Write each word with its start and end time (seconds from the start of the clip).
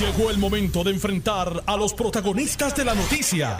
Llegó 0.00 0.28
el 0.28 0.36
momento 0.36 0.84
de 0.84 0.90
enfrentar 0.90 1.62
a 1.64 1.74
los 1.74 1.94
protagonistas 1.94 2.76
de 2.76 2.84
la 2.84 2.94
noticia. 2.94 3.56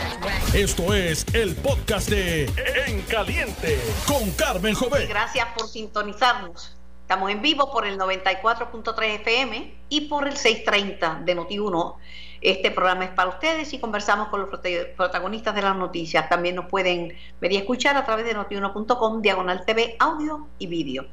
Esto 0.52 0.92
es 0.92 1.24
el 1.32 1.56
podcast 1.56 2.10
de 2.10 2.44
En 2.86 3.00
Caliente 3.02 3.80
con 4.06 4.30
Carmen 4.32 4.74
Jovet. 4.74 5.08
Gracias 5.08 5.48
por 5.56 5.66
sintonizarnos. 5.66 6.76
Estamos 7.00 7.30
en 7.30 7.40
vivo 7.40 7.72
por 7.72 7.86
el 7.86 7.98
94.3 7.98 9.20
FM 9.20 9.74
y 9.88 10.02
por 10.08 10.28
el 10.28 10.36
630 10.36 11.22
de 11.24 11.36
Noti1. 11.36 11.94
Este 12.42 12.70
programa 12.70 13.04
es 13.04 13.10
para 13.12 13.30
ustedes 13.30 13.72
y 13.72 13.78
conversamos 13.78 14.28
con 14.28 14.40
los 14.40 14.50
protagonistas 14.94 15.54
de 15.54 15.62
las 15.62 15.74
noticias. 15.74 16.28
También 16.28 16.56
nos 16.56 16.66
pueden 16.66 17.16
ver 17.40 17.52
y 17.52 17.56
escuchar 17.56 17.96
a 17.96 18.04
través 18.04 18.26
de 18.26 18.34
notiuno.com, 18.34 19.22
diagonal 19.22 19.64
TV, 19.64 19.96
audio 19.98 20.48
y 20.58 20.66
vídeo. 20.66 21.06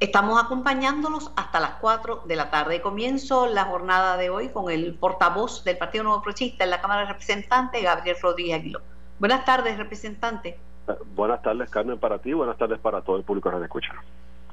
Estamos 0.00 0.42
acompañándolos 0.42 1.30
hasta 1.36 1.60
las 1.60 1.72
4 1.72 2.22
de 2.24 2.34
la 2.34 2.48
tarde. 2.50 2.80
Comienzo 2.80 3.46
la 3.46 3.66
jornada 3.66 4.16
de 4.16 4.30
hoy 4.30 4.48
con 4.48 4.70
el 4.70 4.94
portavoz 4.94 5.62
del 5.62 5.76
Partido 5.76 6.04
Nuevo 6.04 6.22
Progresista 6.22 6.64
en 6.64 6.70
la 6.70 6.80
Cámara 6.80 7.02
de 7.02 7.08
Representantes, 7.08 7.82
Gabriel 7.82 8.16
Rodríguez 8.22 8.60
Aguiló. 8.60 8.80
Buenas 9.18 9.44
tardes, 9.44 9.76
representante. 9.76 10.58
Eh, 10.88 10.92
buenas 11.14 11.42
tardes, 11.42 11.68
Carmen, 11.68 11.98
para 11.98 12.16
ti. 12.16 12.32
Buenas 12.32 12.56
tardes 12.56 12.78
para 12.78 13.02
todo 13.02 13.18
el 13.18 13.24
público 13.24 13.50
que 13.50 13.56
nos 13.56 13.62
escucha. 13.62 13.92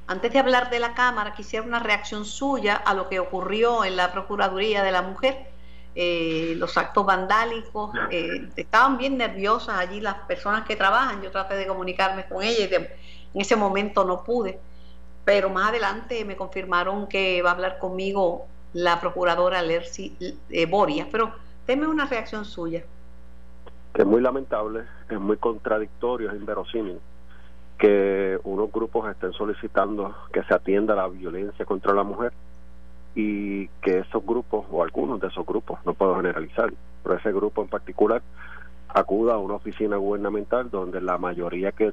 Antes 0.08 0.34
de 0.34 0.40
hablar 0.40 0.70
de 0.70 0.80
la 0.80 0.94
Cámara, 0.94 1.34
quisiera 1.34 1.66
una 1.66 1.80
reacción 1.80 2.26
suya 2.26 2.76
a 2.76 2.94
lo 2.94 3.08
que 3.08 3.22
ocurrió 3.22 3.86
en 3.86 3.96
la 3.96 4.12
Procuraduría 4.12 4.84
de 4.84 4.92
la 4.92 5.02
Mujer. 5.02 5.48
Eh, 5.96 6.56
los 6.58 6.78
actos 6.78 7.06
vandálicos, 7.06 7.92
eh, 8.12 8.50
estaban 8.58 8.98
bien 8.98 9.18
nerviosas 9.18 9.80
allí 9.80 10.02
las 10.02 10.16
personas 10.16 10.66
que 10.66 10.76
trabajan. 10.76 11.22
Yo 11.22 11.32
traté 11.32 11.56
de 11.56 11.68
comunicarme 11.68 12.26
con 12.26 12.44
ellas 12.44 12.70
y 12.70 12.76
en 12.76 12.90
ese 13.34 13.56
momento 13.56 14.04
no 14.04 14.26
pude 14.26 14.60
pero 15.28 15.50
más 15.50 15.72
adelante 15.72 16.24
me 16.24 16.38
confirmaron 16.38 17.06
que 17.06 17.42
va 17.42 17.50
a 17.50 17.54
hablar 17.54 17.80
conmigo 17.80 18.46
la 18.72 19.02
procuradora 19.02 19.62
Lercy 19.62 20.16
eh, 20.50 20.66
Boria, 20.66 21.06
pero 21.12 21.34
deme 21.68 21.86
una 21.86 22.06
reacción 22.06 22.46
suya. 22.46 22.82
Es 23.94 24.06
muy 24.06 24.22
lamentable, 24.22 24.84
es 25.10 25.20
muy 25.20 25.36
contradictorio, 25.36 26.32
es 26.32 26.38
inverosímil 26.38 27.02
que 27.78 28.40
unos 28.46 28.72
grupos 28.72 29.12
estén 29.12 29.34
solicitando 29.34 30.16
que 30.32 30.44
se 30.44 30.54
atienda 30.54 30.96
la 30.96 31.10
violencia 31.10 31.66
contra 31.66 31.94
la 31.94 32.04
mujer 32.04 32.32
y 33.14 33.68
que 33.82 34.00
esos 34.00 34.26
grupos 34.26 34.66
o 34.72 34.82
algunos 34.82 35.20
de 35.20 35.28
esos 35.28 35.46
grupos, 35.46 35.78
no 35.86 35.94
puedo 35.94 36.16
generalizar, 36.16 36.72
pero 37.04 37.16
ese 37.16 37.34
grupo 37.34 37.62
en 37.62 37.68
particular 37.68 38.22
acuda 38.88 39.34
a 39.34 39.40
una 39.40 39.56
oficina 39.56 39.98
gubernamental 39.98 40.70
donde 40.70 41.02
la 41.02 41.18
mayoría 41.18 41.74
que 41.74 41.92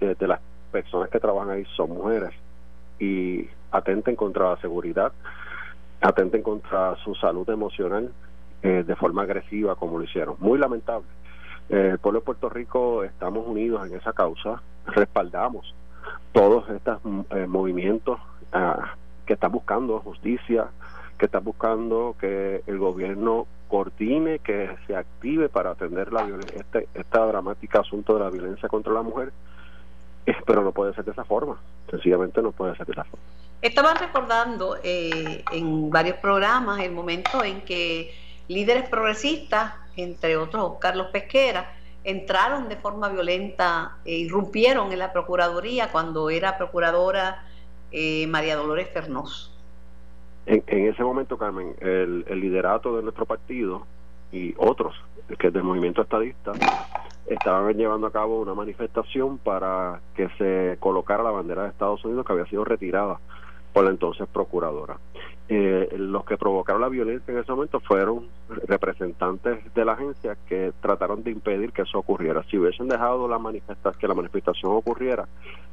de 0.00 0.26
las 0.26 0.40
personas 0.72 1.10
que 1.10 1.20
trabajan 1.20 1.50
ahí 1.50 1.64
son 1.76 1.90
mujeres 1.90 2.34
y 3.02 3.48
atenten 3.72 4.14
contra 4.14 4.50
la 4.50 4.56
seguridad, 4.58 5.12
atenten 6.00 6.42
contra 6.42 6.94
su 7.02 7.16
salud 7.16 7.48
emocional 7.50 8.12
eh, 8.62 8.84
de 8.86 8.96
forma 8.96 9.22
agresiva 9.22 9.74
como 9.74 9.98
lo 9.98 10.04
hicieron. 10.04 10.36
Muy 10.38 10.56
lamentable. 10.56 11.08
Eh, 11.68 11.90
el 11.92 11.98
pueblo 11.98 12.20
de 12.20 12.26
Puerto 12.26 12.48
Rico 12.48 13.02
estamos 13.02 13.44
unidos 13.46 13.84
en 13.88 13.96
esa 13.96 14.12
causa, 14.12 14.62
respaldamos 14.86 15.74
todos 16.30 16.68
estos 16.70 17.00
eh, 17.30 17.46
movimientos 17.48 18.20
ah, 18.52 18.94
que 19.26 19.32
están 19.32 19.50
buscando 19.50 19.98
justicia, 19.98 20.66
que 21.18 21.26
están 21.26 21.42
buscando 21.42 22.14
que 22.20 22.62
el 22.68 22.78
gobierno 22.78 23.46
coordine, 23.68 24.38
que 24.38 24.70
se 24.86 24.94
active 24.94 25.48
para 25.48 25.70
atender 25.70 26.12
la 26.12 26.28
este, 26.54 26.88
esta 26.94 27.26
dramática 27.26 27.80
asunto 27.80 28.14
de 28.14 28.20
la 28.20 28.30
violencia 28.30 28.68
contra 28.68 28.92
la 28.92 29.02
mujer 29.02 29.32
pero 30.46 30.62
no 30.62 30.72
puede 30.72 30.94
ser 30.94 31.04
de 31.04 31.12
esa 31.12 31.24
forma, 31.24 31.56
sencillamente 31.90 32.42
no 32.42 32.52
puede 32.52 32.76
ser 32.76 32.86
de 32.86 32.92
esa 32.92 33.04
forma. 33.04 33.24
Estaban 33.60 33.96
recordando 33.96 34.76
eh, 34.82 35.44
en 35.52 35.90
varios 35.90 36.16
programas 36.16 36.80
el 36.80 36.92
momento 36.92 37.44
en 37.44 37.60
que 37.60 38.12
líderes 38.48 38.88
progresistas, 38.88 39.74
entre 39.96 40.36
otros 40.36 40.78
Carlos 40.80 41.08
Pesquera, 41.12 41.72
entraron 42.04 42.68
de 42.68 42.76
forma 42.76 43.08
violenta 43.08 43.98
e 44.04 44.16
irrumpieron 44.16 44.92
en 44.92 44.98
la 44.98 45.12
Procuraduría 45.12 45.92
cuando 45.92 46.30
era 46.30 46.58
procuradora 46.58 47.44
eh, 47.92 48.26
María 48.26 48.56
Dolores 48.56 48.88
Fernós. 48.92 49.50
En, 50.46 50.64
ese 50.66 51.04
momento, 51.04 51.38
Carmen, 51.38 51.76
el, 51.78 52.24
el 52.26 52.40
liderato 52.40 52.96
de 52.96 53.02
nuestro 53.04 53.26
partido 53.26 53.86
y 54.32 54.54
otros, 54.56 54.96
que 55.38 55.46
es 55.46 55.52
del 55.52 55.62
movimiento 55.62 56.02
estadista, 56.02 56.52
estaban 57.26 57.74
llevando 57.76 58.06
a 58.06 58.12
cabo 58.12 58.40
una 58.40 58.54
manifestación 58.54 59.38
para 59.38 60.00
que 60.14 60.28
se 60.38 60.76
colocara 60.80 61.22
la 61.22 61.30
bandera 61.30 61.62
de 61.62 61.68
Estados 61.70 62.04
Unidos 62.04 62.26
que 62.26 62.32
había 62.32 62.46
sido 62.46 62.64
retirada 62.64 63.18
por 63.72 63.84
la 63.84 63.90
entonces 63.90 64.26
procuradora. 64.32 64.98
Eh, 65.48 65.88
los 65.98 66.24
que 66.24 66.36
provocaron 66.36 66.80
la 66.80 66.88
violencia 66.88 67.32
en 67.32 67.40
ese 67.40 67.52
momento 67.52 67.80
fueron 67.80 68.28
representantes 68.48 69.72
de 69.74 69.84
la 69.84 69.92
agencia 69.92 70.36
que 70.48 70.72
trataron 70.80 71.22
de 71.22 71.30
impedir 71.30 71.72
que 71.72 71.82
eso 71.82 71.98
ocurriera. 71.98 72.42
Si 72.44 72.58
hubiesen 72.58 72.88
dejado 72.88 73.28
la 73.28 73.38
manifestación, 73.38 74.00
que 74.00 74.08
la 74.08 74.14
manifestación 74.14 74.72
ocurriera, 74.72 75.26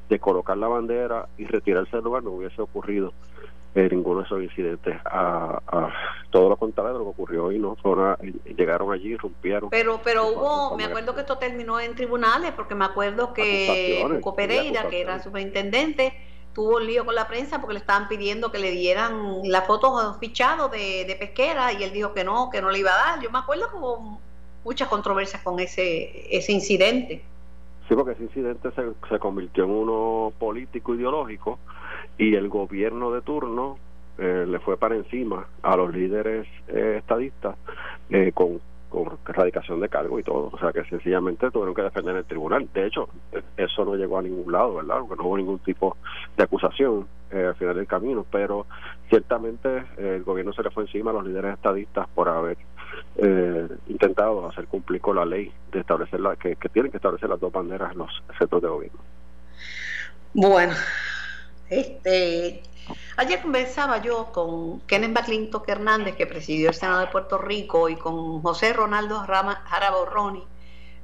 de 0.10 0.20
colocar 0.20 0.58
la 0.58 0.68
bandera 0.68 1.28
y 1.38 1.46
retirarse 1.46 1.98
del 1.98 2.06
lugar, 2.06 2.24
no 2.24 2.32
hubiese 2.32 2.62
ocurrido 2.62 3.14
eh, 3.76 3.88
ninguno 3.92 4.22
de 4.22 4.26
esos 4.26 4.44
incidentes. 4.44 4.98
A, 5.06 5.60
todo 6.32 6.50
lo 6.50 6.58
contrario 6.58 6.94
de 6.94 7.00
lo 7.00 7.06
que 7.06 7.10
ocurrió 7.10 7.46
hoy, 7.46 7.60
¿no? 7.60 7.76
llegaron 8.56 8.92
allí, 8.92 9.16
rompieron. 9.16 9.70
Pero 9.70 10.00
pero 10.04 10.28
hubo, 10.28 10.78
me 10.78 10.86
acuerdo 10.86 11.16
que 11.16 11.22
esto 11.22 11.38
terminó 11.38 11.80
en 11.80 11.96
tribunales, 11.96 12.52
porque 12.52 12.76
me 12.76 12.86
acuerdo 12.86 13.34
que 13.34 14.06
Hugo 14.20 14.36
Pereira, 14.36 14.90
que 14.90 15.02
era 15.02 15.22
superintendente, 15.24 16.14
tuvo 16.54 16.78
un 16.78 16.86
lío 16.86 17.06
con 17.06 17.16
la 17.16 17.28
prensa 17.28 17.60
porque 17.60 17.74
le 17.74 17.80
estaban 17.80 18.08
pidiendo 18.08 18.52
que 18.52 18.60
le 18.60 18.72
dieran 18.72 19.42
las 19.44 19.66
fotos 19.66 20.18
fichados 20.20 20.72
de, 20.72 21.06
de 21.06 21.16
pesquera 21.16 21.74
y 21.74 21.84
él 21.84 21.92
dijo 21.92 22.14
que 22.14 22.24
no, 22.24 22.50
que 22.52 22.62
no 22.62 22.70
le 22.70 22.80
iba 22.80 22.92
a 22.92 23.16
dar. 23.16 23.24
Yo 23.24 23.32
me 23.32 23.40
acuerdo 23.40 23.70
que 23.70 23.78
hubo 23.78 24.20
muchas 24.64 24.88
controversias 24.88 25.42
con 25.42 25.60
ese, 25.60 26.36
ese 26.36 26.52
incidente. 26.52 27.24
Sí, 27.88 27.96
porque 27.96 28.12
ese 28.12 28.24
incidente 28.24 28.70
se, 28.72 28.84
se 29.10 29.20
convirtió 29.20 29.64
en 29.64 29.72
uno 29.72 30.32
político 30.38 30.94
ideológico 30.94 31.58
y 32.20 32.36
el 32.36 32.50
gobierno 32.50 33.12
de 33.12 33.22
turno 33.22 33.78
eh, 34.18 34.46
le 34.46 34.60
fue 34.60 34.78
para 34.78 34.96
encima 34.96 35.48
a 35.64 35.78
los 35.78 35.94
líderes 35.94 36.46
eh, 36.68 36.98
estadistas 36.98 37.56
eh, 38.10 38.34
con, 38.34 38.60
con 38.90 39.18
erradicación 39.26 39.80
de 39.80 39.88
cargo 39.88 40.20
y 40.20 40.24
todo. 40.24 40.50
O 40.52 40.60
sea 40.60 40.74
que 40.74 40.84
sencillamente 40.84 41.50
tuvieron 41.50 41.74
que 41.74 41.82
defender 41.82 42.18
el 42.18 42.26
tribunal. 42.26 42.68
De 42.74 42.86
hecho, 42.86 43.08
eso 43.56 43.86
no 43.86 43.96
llegó 43.96 44.20
a 44.20 44.22
ningún 44.22 44.52
lado, 44.52 44.76
¿verdad? 44.76 45.00
Porque 45.00 45.16
no 45.16 45.30
hubo 45.30 45.38
ningún 45.38 45.60
tipo 45.60 45.96
de 46.36 46.44
acusación 46.44 47.08
al 47.32 47.56
final 47.56 47.78
del 47.78 47.88
camino. 47.88 48.26
Pero 48.30 48.66
ciertamente 49.08 49.86
el 49.98 50.24
gobierno 50.24 50.52
se 50.52 50.64
le 50.64 50.72
fue 50.72 50.84
encima 50.84 51.12
a 51.12 51.14
los 51.14 51.26
líderes 51.26 51.54
estadistas 51.54 52.06
por 52.10 52.28
haber 52.28 52.58
intentado 53.88 54.50
hacer 54.50 54.68
cumplir 54.68 55.00
con 55.00 55.16
la 55.16 55.26
ley 55.26 55.50
de 55.72 55.80
establecer 55.80 56.20
la, 56.20 56.36
que, 56.36 56.58
que 56.58 56.68
tienen 56.68 56.92
que 56.92 56.98
establecer 56.98 57.30
las 57.30 57.40
dos 57.40 57.54
banderas 57.54 57.94
en 57.94 58.00
los 58.00 58.24
centros 58.38 58.62
de 58.62 58.68
gobierno. 58.68 59.00
Bueno, 60.34 60.74
este, 61.70 62.64
ayer 63.18 63.42
conversaba 63.42 64.02
yo 64.02 64.32
con 64.32 64.80
Kenneth 64.82 65.12
McClintock 65.12 65.68
Hernández, 65.70 66.16
que 66.16 66.26
presidió 66.26 66.70
el 66.70 66.76
Senado 66.76 67.00
de 67.02 67.08
Puerto 67.08 67.38
Rico, 67.38 67.90
y 67.90 67.96
con 67.96 68.42
José 68.42 68.74
Ronaldo 68.74 69.20
Jaraborroni, 69.20 70.44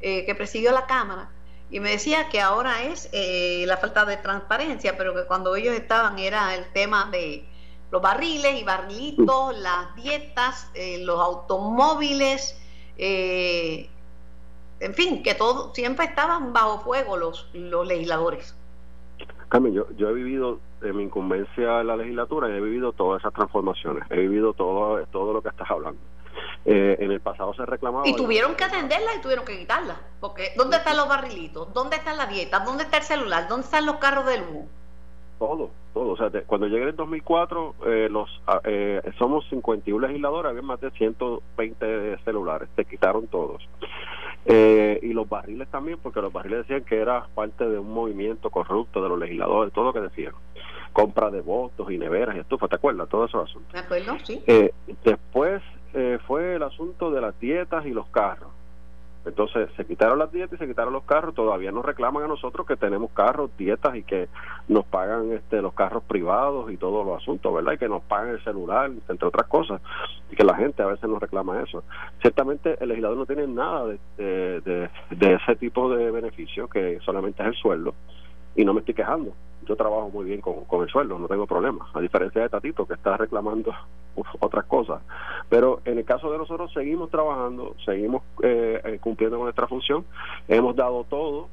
eh, 0.02 0.26
que 0.26 0.36
presidió 0.36 0.72
la 0.72 0.86
Cámara, 0.86 1.30
y 1.70 1.80
me 1.80 1.92
decía 1.92 2.30
que 2.30 2.42
ahora 2.42 2.84
es 2.84 3.10
eh, 3.12 3.64
la 3.68 3.78
falta 3.78 4.06
de 4.06 4.18
transparencia, 4.18 4.98
pero 4.98 5.14
que 5.16 5.26
cuando 5.26 5.56
ellos 5.56 5.76
estaban 5.76 6.20
era 6.20 6.56
el 6.56 6.66
tema 6.74 7.10
de 7.12 7.46
los 7.92 8.02
barriles 8.02 8.60
y 8.60 8.64
barrilitos, 8.64 9.58
las 9.58 9.96
dietas, 9.96 10.70
eh, 10.74 11.00
los 11.00 11.20
automóviles, 11.20 12.58
en 12.98 14.94
fin, 14.94 15.22
que 15.22 15.36
todo 15.36 15.74
siempre 15.74 16.06
estaban 16.06 16.54
bajo 16.54 16.80
fuego 16.82 17.18
los, 17.18 17.50
los 17.54 17.86
legisladores. 17.86 18.56
Carmen, 19.56 19.74
yo, 19.74 19.86
yo 19.96 20.10
he 20.10 20.14
vivido 20.14 20.60
en 20.82 20.98
mi 20.98 21.04
incumbencia 21.04 21.80
en 21.80 21.88
la 21.88 21.96
legislatura, 21.96 22.50
y 22.50 22.58
he 22.58 22.60
vivido 22.60 22.92
todas 22.92 23.22
esas 23.22 23.34
transformaciones, 23.34 24.04
he 24.10 24.18
vivido 24.18 24.52
todo, 24.52 25.02
todo 25.14 25.32
lo 25.32 25.42
que 25.42 25.48
estás 25.48 25.72
hablando. 25.72 26.02
Eh, 26.66 26.98
en 27.00 27.10
el 27.10 27.22
pasado 27.22 27.54
se 27.54 27.66
reclamaba... 27.66 28.06
Y 28.06 28.14
tuvieron 28.18 28.56
que 28.56 28.66
atenderla 28.66 29.16
y 29.18 29.22
tuvieron 29.22 29.46
que 29.46 29.58
quitarla, 29.58 29.96
porque 30.20 30.50
¿dónde 30.58 30.76
están 30.76 30.98
los 30.98 31.08
barrilitos? 31.08 31.74
¿Dónde 31.74 31.96
está 31.96 32.14
la 32.14 32.26
dieta? 32.26 32.60
¿Dónde 32.66 32.84
está 32.84 32.98
el 32.98 33.04
celular? 33.04 33.48
¿Dónde 33.48 33.64
están 33.64 33.86
los 33.86 33.96
carros 33.96 34.26
del 34.26 34.42
luz? 34.42 34.66
Todo, 35.40 35.70
todo. 35.94 36.10
O 36.10 36.18
sea, 36.18 36.30
cuando 36.46 36.68
llegué 36.68 36.82
en 36.82 36.90
el 36.90 36.96
2004, 36.98 37.76
eh, 37.86 38.10
los, 38.12 38.30
ah, 38.48 38.60
eh, 38.66 39.02
somos 39.18 39.48
51 39.52 40.06
legisladores, 40.06 40.50
había 40.50 40.64
más 40.64 40.82
de 40.82 40.92
120 40.92 42.18
celulares, 42.26 42.68
te 42.76 42.84
quitaron 42.84 43.26
todos. 43.28 43.66
Eh, 44.46 45.00
y 45.02 45.14
los 45.14 45.28
barriles 45.28 45.68
también, 45.70 45.98
porque 46.02 46.22
los 46.22 46.32
barriles 46.32 46.60
decían 46.60 46.84
que 46.84 46.98
era 46.98 47.26
parte 47.34 47.68
de 47.68 47.80
un 47.80 47.92
movimiento 47.92 48.52
corrupto 48.52 49.02
de 49.02 49.10
los 49.10 49.18
legisladores, 49.18 49.74
todo 49.74 49.86
lo 49.86 49.94
que 49.94 50.02
decían. 50.02 50.34
Compra 50.94 51.32
de 51.32 51.42
votos 51.42 51.92
y 51.92 51.98
neveras 51.98 52.36
y 52.36 52.40
estufas, 52.40 52.70
¿te 52.70 52.76
acuerdas? 52.76 53.10
Todos 53.10 53.30
esos 53.30 53.50
asuntos. 53.50 53.74
¿Me 53.74 53.80
acuerdo? 53.80 54.18
Sí. 54.24 54.44
Eh, 54.46 54.72
después 55.04 55.62
eh, 55.94 56.20
fue 56.28 56.56
el 56.56 56.64
asunto 56.64 57.10
de 57.10 57.22
las 57.22 57.38
dietas 57.40 57.86
y 57.86 57.90
los 57.90 58.08
carros. 58.08 58.52
Entonces 59.26 59.70
se 59.76 59.86
quitaron 59.86 60.20
las 60.20 60.32
dietas 60.32 60.54
y 60.54 60.58
se 60.58 60.68
quitaron 60.68 60.94
los 60.94 61.04
carros, 61.04 61.34
todavía 61.34 61.72
nos 61.72 61.84
reclaman 61.84 62.24
a 62.24 62.28
nosotros 62.28 62.68
que 62.68 62.76
tenemos 62.76 63.12
carros, 63.12 63.50
dietas 63.58 63.96
y 63.96 64.04
que 64.04 64.28
nos 64.68 64.86
pagan 64.86 65.32
este 65.32 65.62
los 65.62 65.74
carros 65.74 66.04
privados 66.04 66.72
y 66.72 66.78
todos 66.78 67.06
los 67.06 67.22
asuntos, 67.22 67.54
¿verdad? 67.54 67.74
Y 67.74 67.78
que 67.78 67.90
nos 67.90 68.04
pagan 68.04 68.30
el 68.30 68.44
celular, 68.44 68.92
entre 69.10 69.28
otras 69.28 69.48
cosas, 69.48 69.82
y 70.32 70.36
que 70.36 70.44
la 70.44 70.56
gente 70.56 70.84
a 70.84 70.88
veces 70.88 71.10
nos 71.10 71.20
reclama 71.20 71.62
eso. 71.62 71.84
Ciertamente 72.22 72.78
el 72.80 72.90
legislador 72.90 73.18
no 73.18 73.26
tiene 73.26 73.48
nada 73.48 73.86
de, 74.18 74.90
de 75.10 75.34
ese 75.34 75.56
tipo 75.56 75.94
de 75.96 76.12
beneficio, 76.12 76.68
que 76.68 77.00
solamente 77.02 77.42
es 77.42 77.50
el 77.50 77.56
sueldo, 77.56 77.96
y 78.56 78.64
no 78.64 78.74
me 78.74 78.82
estoy 78.82 78.94
quejando 78.94 79.34
yo 79.66 79.76
trabajo 79.76 80.10
muy 80.10 80.26
bien 80.26 80.42
con, 80.42 80.66
con 80.66 80.84
el 80.84 80.90
sueldo, 80.90 81.18
no 81.20 81.28
tengo 81.28 81.46
problema, 81.46 81.88
a 81.94 82.00
diferencia 82.00 82.42
de 82.42 82.50
Tatito 82.50 82.86
que 82.86 82.94
está 82.94 83.18
reclamando 83.18 83.74
otras 84.40 84.66
cosas. 84.66 85.02
Pero 85.50 85.82
en 85.86 85.98
el 85.98 86.06
caso 86.06 86.32
de 86.32 86.38
nosotros 86.38 86.72
seguimos 86.74 87.10
trabajando, 87.10 87.76
seguimos 87.86 88.24
eh, 88.44 88.82
eh, 88.84 89.00
cumpliendo 89.02 89.38
con 89.38 89.46
nuestra 89.46 89.68
función, 89.68 90.06
hemos 90.48 90.76
dado 90.76 91.04
todo, 91.06 91.48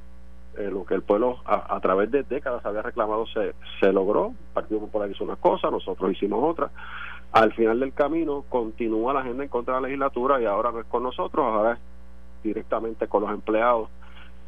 eh, 0.56 0.70
lo 0.70 0.85
que 0.85 0.94
el 0.94 1.03
pueblo 1.03 1.38
a, 1.47 1.81
través 1.81 2.11
de 2.11 2.25
décadas 2.25 2.64
había 2.67 2.82
reclamado 2.82 3.26
se, 3.26 3.55
se 3.81 3.93
logró, 3.93 4.29
el 4.29 4.53
Partido 4.53 4.81
Popular 4.81 5.11
hizo 5.11 5.25
una 5.25 5.37
cosa, 5.37 5.70
nosotros 5.70 6.12
hicimos 6.12 6.41
otra. 6.43 6.70
Al 7.32 7.55
final 7.55 7.81
del 7.81 7.94
camino 7.94 8.44
continúa 8.50 9.14
la 9.14 9.20
agenda 9.20 9.43
en 9.43 9.49
contra 9.49 9.76
de 9.76 9.81
la 9.81 9.87
legislatura 9.88 10.41
y 10.43 10.44
ahora 10.44 10.70
no 10.70 10.81
es 10.81 10.87
con 10.87 11.03
nosotros, 11.03 11.47
ahora 11.47 11.73
es 11.73 11.79
directamente 12.43 13.09
con 13.09 13.23
los 13.23 13.31
empleados 13.31 13.88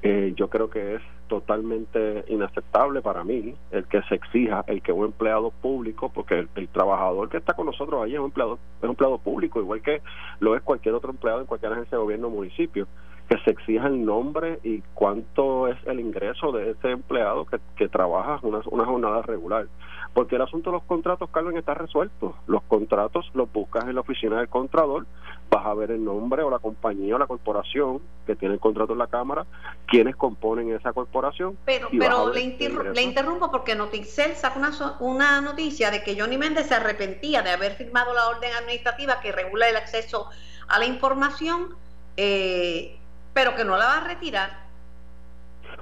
eh, 0.07 0.35
yo 0.37 0.51
creo 0.51 0.69
que 0.69 0.97
es 0.97 1.03
totalmente 1.29 2.27
inaceptable 2.29 3.01
para 3.01 3.25
mí 3.25 3.55
el 3.71 3.87
que 3.87 4.03
se 4.03 4.17
exija 4.17 4.63
el 4.67 4.83
que 4.83 4.93
un 4.93 5.07
empleado 5.07 5.51
público, 5.51 6.11
porque 6.13 6.47
el, 6.55 6.69
trabajador 6.69 7.31
que 7.31 7.39
está 7.39 7.55
con 7.55 7.65
nosotros 7.65 8.05
ahí 8.05 8.13
es 8.13 8.19
un 8.19 8.27
empleado, 8.27 8.59
es 8.79 8.85
un 8.85 8.91
empleado 8.91 9.17
público, 9.17 9.61
igual 9.61 9.81
que 9.81 10.03
lo 10.41 10.55
es 10.57 10.63
cualquier 10.63 10.95
otro 10.95 11.11
empleado 11.11 11.41
en 11.41 11.47
cualquier 11.47 11.73
agencia 11.73 11.97
de 11.97 12.05
gobierno 12.05 12.27
o 12.27 12.31
municipio, 12.31 12.87
que 13.29 13.39
se 13.39 13.51
exija 13.51 13.87
el 13.87 14.05
nombre 14.05 14.59
y 14.63 14.83
cuánto 14.95 15.69
es 15.69 15.77
el 15.87 16.01
ingreso 16.01 16.53
de 16.53 16.71
ese 16.71 16.91
empleado 16.91 17.47
que, 17.47 17.59
que 17.77 17.89
trabaja 17.89 18.39
una, 18.43 18.61
una 18.71 18.85
jornada 18.85 19.23
regular. 19.23 19.67
Porque 20.13 20.37
el 20.37 20.43
asunto 20.43 20.71
de 20.71 20.77
los 20.77 20.85
contratos, 20.85 21.29
Carmen, 21.31 21.57
está 21.57 21.75
resuelto. 21.75 22.37
Los 22.47 22.63
contratos 22.63 23.29
los 23.35 23.53
buscas 23.53 23.85
en 23.85 23.97
la 23.97 24.03
oficina 24.03 24.39
del 24.39 24.49
contrador, 24.49 25.07
vas 25.51 25.67
a 25.67 25.75
ver 25.75 25.91
el 25.91 26.05
nombre 26.05 26.43
o 26.43 26.51
la 26.51 26.61
compañía 26.61 27.17
o 27.17 27.19
la 27.19 27.27
corporación 27.27 28.01
que 28.27 28.37
tiene 28.37 28.55
el 28.55 28.61
contrato 28.61 28.93
en 28.93 28.99
la 29.01 29.09
Cámara, 29.09 29.45
quienes 29.87 30.15
componen 30.15 30.73
esa 30.73 30.93
corporación. 30.93 31.57
Pero, 31.65 31.89
pero 31.99 32.33
le, 32.33 33.03
interrumpo 33.03 33.51
porque 33.51 33.75
Noticel 33.75 34.37
saca 34.37 34.59
una, 34.59 34.71
una 35.01 35.41
noticia 35.41 35.91
de 35.91 36.03
que 36.03 36.19
Johnny 36.19 36.39
Méndez 36.39 36.69
se 36.69 36.75
arrepentía 36.75 37.43
de 37.43 37.51
haber 37.51 37.73
firmado 37.73 38.15
la 38.15 38.29
orden 38.29 38.53
administrativa 38.53 39.21
que 39.21 39.33
regula 39.33 39.69
el 39.69 39.77
acceso 39.77 40.29
a 40.69 40.79
la 40.79 40.87
información, 40.87 41.75
eh, 42.17 42.99
pero 43.35 43.55
que 43.55 43.65
no 43.65 43.77
la 43.77 43.87
va 43.87 43.99
a 43.99 44.09
retirar 44.09 44.65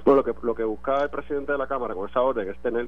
bueno, 0.05 0.21
lo 0.21 0.23
que, 0.23 0.45
lo 0.45 0.55
que 0.55 0.63
buscaba 0.63 1.03
el 1.03 1.09
presidente 1.09 1.53
de 1.53 1.57
la 1.57 1.67
Cámara 1.67 1.93
con 1.93 2.09
esa 2.09 2.21
orden 2.21 2.49
es 2.49 2.57
tener 2.57 2.87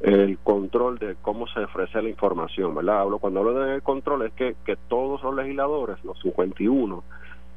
el 0.00 0.38
control 0.38 0.98
de 0.98 1.16
cómo 1.20 1.46
se 1.48 1.60
ofrece 1.60 2.00
la 2.00 2.08
información, 2.08 2.74
¿verdad? 2.74 3.00
Hablo, 3.00 3.18
cuando 3.18 3.40
hablo 3.40 3.54
de 3.54 3.80
control 3.80 4.26
es 4.26 4.32
que, 4.34 4.54
que 4.64 4.76
todos 4.88 5.22
los 5.22 5.34
legisladores, 5.34 6.02
los 6.04 6.20
51, 6.20 7.02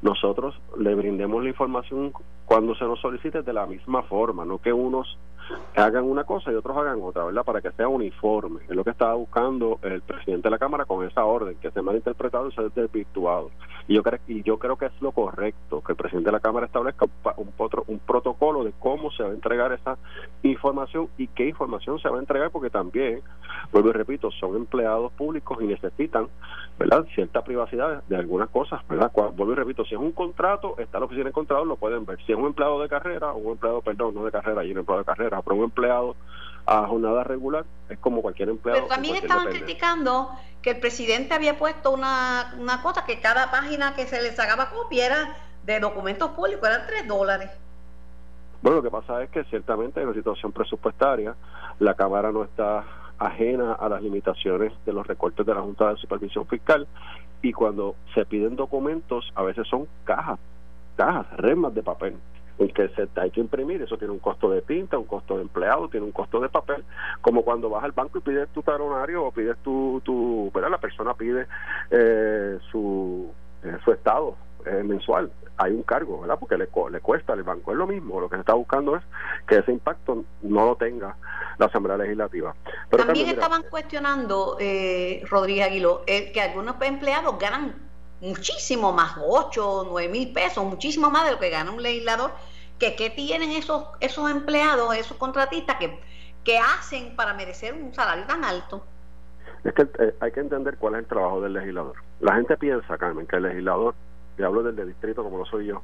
nosotros 0.02 0.60
le 0.78 0.94
brindemos 0.94 1.42
la 1.42 1.50
información 1.50 2.12
cuando 2.46 2.74
se 2.76 2.84
nos 2.84 3.00
solicite 3.00 3.42
de 3.42 3.52
la 3.52 3.66
misma 3.66 4.02
forma, 4.04 4.44
no 4.44 4.58
que 4.58 4.72
unos 4.72 5.18
hagan 5.76 6.04
una 6.04 6.24
cosa 6.24 6.50
y 6.50 6.54
otros 6.54 6.76
hagan 6.76 7.00
otra, 7.02 7.24
¿verdad? 7.24 7.44
Para 7.44 7.60
que 7.60 7.70
sea 7.72 7.88
uniforme. 7.88 8.60
Es 8.68 8.74
lo 8.74 8.82
que 8.84 8.90
estaba 8.90 9.14
buscando 9.14 9.78
el 9.82 10.00
presidente 10.02 10.46
de 10.46 10.50
la 10.50 10.58
Cámara 10.58 10.84
con 10.84 11.06
esa 11.06 11.24
orden, 11.24 11.56
que 11.60 11.70
se 11.70 11.82
malinterpretado 11.82 12.48
y 12.48 12.52
se 12.52 12.68
desvirtuado. 12.74 13.50
Y 13.88 13.94
yo, 13.94 14.02
creo, 14.02 14.18
y 14.26 14.42
yo 14.42 14.58
creo 14.58 14.76
que 14.76 14.86
es 14.86 15.02
lo 15.02 15.12
correcto, 15.12 15.82
que 15.82 15.92
el 15.92 15.96
presidente 15.96 16.28
de 16.28 16.32
la 16.32 16.40
Cámara 16.40 16.66
establezca 16.66 17.06
un, 17.36 17.52
un 17.86 17.98
protocolo 18.00 18.64
de 18.64 18.72
cómo 18.78 19.10
se 19.12 19.22
va 19.22 19.28
a 19.30 19.32
entregar 19.32 19.72
esa 19.72 19.98
información 20.42 21.08
y 21.18 21.28
qué 21.28 21.46
información 21.46 21.98
se 22.00 22.08
va 22.08 22.16
a 22.16 22.20
entregar, 22.20 22.50
porque 22.50 22.70
también, 22.70 23.20
vuelvo 23.72 23.90
y 23.90 23.92
repito, 23.92 24.30
son 24.32 24.56
empleados 24.56 25.12
públicos 25.12 25.58
y 25.60 25.66
necesitan, 25.66 26.28
¿verdad? 26.78 27.06
Cierta 27.14 27.44
privacidad 27.44 28.02
de 28.04 28.16
algunas 28.16 28.48
cosas, 28.50 28.86
¿verdad? 28.88 29.12
Vuelvo 29.14 29.52
y 29.52 29.56
repito, 29.56 29.84
si 29.84 29.94
es 29.94 30.00
un 30.00 30.12
contrato, 30.12 30.76
está 30.78 30.98
la 30.98 31.04
oficina 31.04 31.26
de 31.26 31.32
contrato, 31.32 31.64
lo 31.64 31.76
pueden 31.76 32.04
ver. 32.04 32.18
Si 32.26 32.32
es 32.36 32.42
un 32.42 32.48
empleado 32.48 32.80
de 32.80 32.88
carrera, 32.88 33.32
o 33.32 33.38
un 33.38 33.52
empleado, 33.52 33.82
perdón, 33.82 34.14
no 34.14 34.24
de 34.24 34.32
carrera, 34.32 34.64
y 34.64 34.72
un 34.72 34.78
empleado 34.78 35.00
de 35.00 35.06
carrera, 35.06 35.42
pero 35.42 35.56
un 35.56 35.64
empleado 35.64 36.16
a 36.66 36.86
jornada 36.86 37.24
regular 37.24 37.64
es 37.88 37.98
como 37.98 38.22
cualquier 38.22 38.48
empleado. 38.48 38.80
Pero 38.80 38.94
también 38.94 39.16
estaban 39.16 39.46
criticando 39.46 40.30
que 40.62 40.70
el 40.70 40.80
presidente 40.80 41.32
había 41.32 41.56
puesto 41.58 41.92
una, 41.92 42.54
una 42.58 42.82
cosa 42.82 43.04
que 43.04 43.20
cada 43.20 43.50
página 43.50 43.94
que 43.94 44.06
se 44.06 44.20
le 44.20 44.32
sacaba 44.32 44.70
copia 44.70 45.06
era 45.06 45.36
de 45.64 45.80
documentos 45.80 46.30
públicos, 46.30 46.68
eran 46.68 46.86
tres 46.86 47.06
dólares. 47.06 47.50
Bueno, 48.62 48.78
lo 48.78 48.82
que 48.82 48.90
pasa 48.90 49.22
es 49.22 49.30
que 49.30 49.44
ciertamente 49.44 50.00
en 50.00 50.08
la 50.08 50.14
situación 50.14 50.50
presupuestaria 50.52 51.34
la 51.78 51.94
Cámara 51.94 52.32
no 52.32 52.42
está 52.42 52.84
ajena 53.18 53.74
a 53.74 53.88
las 53.88 54.02
limitaciones 54.02 54.72
de 54.84 54.92
los 54.92 55.06
recortes 55.06 55.46
de 55.46 55.54
la 55.54 55.60
Junta 55.60 55.90
de 55.90 55.96
Supervisión 55.96 56.46
Fiscal 56.46 56.86
y 57.42 57.52
cuando 57.52 57.94
se 58.14 58.26
piden 58.26 58.56
documentos 58.56 59.30
a 59.34 59.42
veces 59.42 59.66
son 59.68 59.86
cajas, 60.04 60.38
cajas, 60.96 61.26
remas 61.36 61.74
de 61.74 61.82
papel 61.82 62.16
que 62.76 62.88
se 62.90 63.08
hay 63.20 63.30
que 63.30 63.40
imprimir, 63.40 63.82
eso 63.82 63.98
tiene 63.98 64.12
un 64.12 64.18
costo 64.18 64.50
de 64.50 64.62
tinta, 64.62 64.98
un 64.98 65.04
costo 65.04 65.36
de 65.36 65.42
empleado, 65.42 65.88
tiene 65.88 66.06
un 66.06 66.12
costo 66.12 66.40
de 66.40 66.48
papel, 66.48 66.84
como 67.20 67.42
cuando 67.42 67.68
vas 67.68 67.84
al 67.84 67.92
banco 67.92 68.18
y 68.18 68.20
pides 68.22 68.48
tu 68.50 68.62
talonario 68.62 69.24
o 69.24 69.32
pides 69.32 69.56
tu, 69.62 70.00
tu 70.04 70.50
¿verdad? 70.54 70.70
la 70.70 70.78
persona 70.78 71.14
pide 71.14 71.46
eh, 71.90 72.58
su, 72.70 73.30
eh, 73.62 73.76
su 73.84 73.92
estado 73.92 74.36
eh, 74.64 74.82
mensual, 74.82 75.30
hay 75.58 75.72
un 75.72 75.82
cargo, 75.82 76.20
¿verdad? 76.20 76.38
Porque 76.38 76.56
le, 76.56 76.68
le 76.90 77.00
cuesta 77.00 77.34
al 77.34 77.42
banco, 77.42 77.72
es 77.72 77.78
lo 77.78 77.86
mismo, 77.86 78.20
lo 78.20 78.28
que 78.28 78.36
se 78.36 78.40
está 78.40 78.54
buscando 78.54 78.96
es 78.96 79.02
que 79.46 79.58
ese 79.58 79.72
impacto 79.72 80.24
no 80.42 80.66
lo 80.66 80.76
tenga 80.76 81.16
la 81.58 81.66
Asamblea 81.66 81.96
Legislativa. 81.96 82.54
Pero 82.90 83.04
también, 83.04 83.28
estaban 83.28 83.62
cuestionando, 83.70 84.56
eh, 84.60 85.22
Rodríguez 85.30 85.66
Aguiló, 85.66 86.02
que 86.06 86.40
algunos 86.40 86.76
empleados 86.80 87.38
ganan 87.38 87.85
muchísimo 88.20 88.92
más, 88.92 89.16
8 89.22 89.70
o 89.70 89.84
9 89.84 90.08
mil 90.08 90.32
pesos, 90.32 90.64
muchísimo 90.64 91.10
más 91.10 91.24
de 91.26 91.32
lo 91.32 91.38
que 91.38 91.50
gana 91.50 91.70
un 91.70 91.82
legislador, 91.82 92.32
que 92.78 92.96
qué 92.96 93.10
tienen 93.10 93.50
esos, 93.50 93.84
esos 94.00 94.30
empleados, 94.30 94.94
esos 94.96 95.16
contratistas 95.16 95.76
que, 95.76 95.98
que 96.44 96.58
hacen 96.58 97.16
para 97.16 97.34
merecer 97.34 97.74
un 97.74 97.94
salario 97.94 98.24
tan 98.26 98.44
alto. 98.44 98.84
Es 99.64 99.74
que 99.74 99.82
eh, 99.98 100.14
hay 100.20 100.32
que 100.32 100.40
entender 100.40 100.76
cuál 100.76 100.94
es 100.94 101.00
el 101.00 101.06
trabajo 101.06 101.40
del 101.40 101.54
legislador. 101.54 101.94
La 102.20 102.34
gente 102.34 102.56
piensa, 102.56 102.98
Carmen, 102.98 103.26
que 103.26 103.36
el 103.36 103.44
legislador, 103.44 103.94
y 104.38 104.42
hablo 104.42 104.62
del 104.62 104.76
de 104.76 104.86
distrito 104.86 105.22
como 105.24 105.38
lo 105.38 105.46
soy 105.46 105.66
yo, 105.66 105.82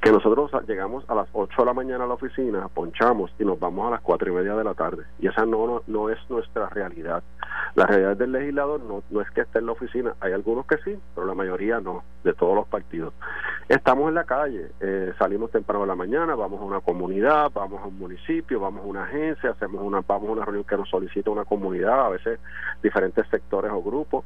que 0.00 0.12
nosotros 0.12 0.50
llegamos 0.66 1.04
a 1.08 1.14
las 1.14 1.28
8 1.32 1.54
de 1.58 1.66
la 1.66 1.74
mañana 1.74 2.04
a 2.04 2.06
la 2.06 2.14
oficina, 2.14 2.68
ponchamos 2.68 3.32
y 3.38 3.44
nos 3.44 3.58
vamos 3.58 3.88
a 3.88 3.90
las 3.90 4.00
cuatro 4.00 4.30
y 4.30 4.34
media 4.34 4.54
de 4.54 4.62
la 4.62 4.74
tarde. 4.74 5.04
Y 5.18 5.26
esa 5.26 5.44
no, 5.44 5.82
no, 5.86 6.10
es 6.10 6.18
nuestra 6.28 6.68
realidad. 6.68 7.22
La 7.74 7.86
realidad 7.86 8.16
del 8.16 8.32
legislador 8.32 8.80
no, 8.82 9.02
no 9.10 9.20
es 9.20 9.30
que 9.32 9.40
esté 9.40 9.58
en 9.58 9.66
la 9.66 9.72
oficina, 9.72 10.14
hay 10.20 10.32
algunos 10.32 10.66
que 10.66 10.76
sí, 10.78 10.96
pero 11.14 11.26
la 11.26 11.34
mayoría 11.34 11.80
no, 11.80 12.04
de 12.22 12.32
todos 12.32 12.54
los 12.54 12.68
partidos. 12.68 13.12
Estamos 13.68 14.08
en 14.08 14.14
la 14.14 14.24
calle, 14.24 14.70
eh, 14.80 15.12
salimos 15.18 15.50
temprano 15.50 15.80
de 15.80 15.88
la 15.88 15.94
mañana, 15.94 16.34
vamos 16.34 16.60
a 16.60 16.64
una 16.64 16.80
comunidad, 16.80 17.50
vamos 17.52 17.82
a 17.82 17.86
un 17.86 17.98
municipio, 17.98 18.60
vamos 18.60 18.84
a 18.84 18.86
una 18.86 19.04
agencia, 19.04 19.50
hacemos 19.50 19.82
una, 19.82 20.02
vamos 20.06 20.28
a 20.28 20.32
una 20.32 20.44
reunión 20.44 20.64
que 20.64 20.76
nos 20.76 20.88
solicita 20.88 21.30
una 21.30 21.44
comunidad, 21.44 22.06
a 22.06 22.08
veces 22.08 22.38
diferentes 22.82 23.26
sectores 23.28 23.70
o 23.72 23.82
grupos, 23.82 24.24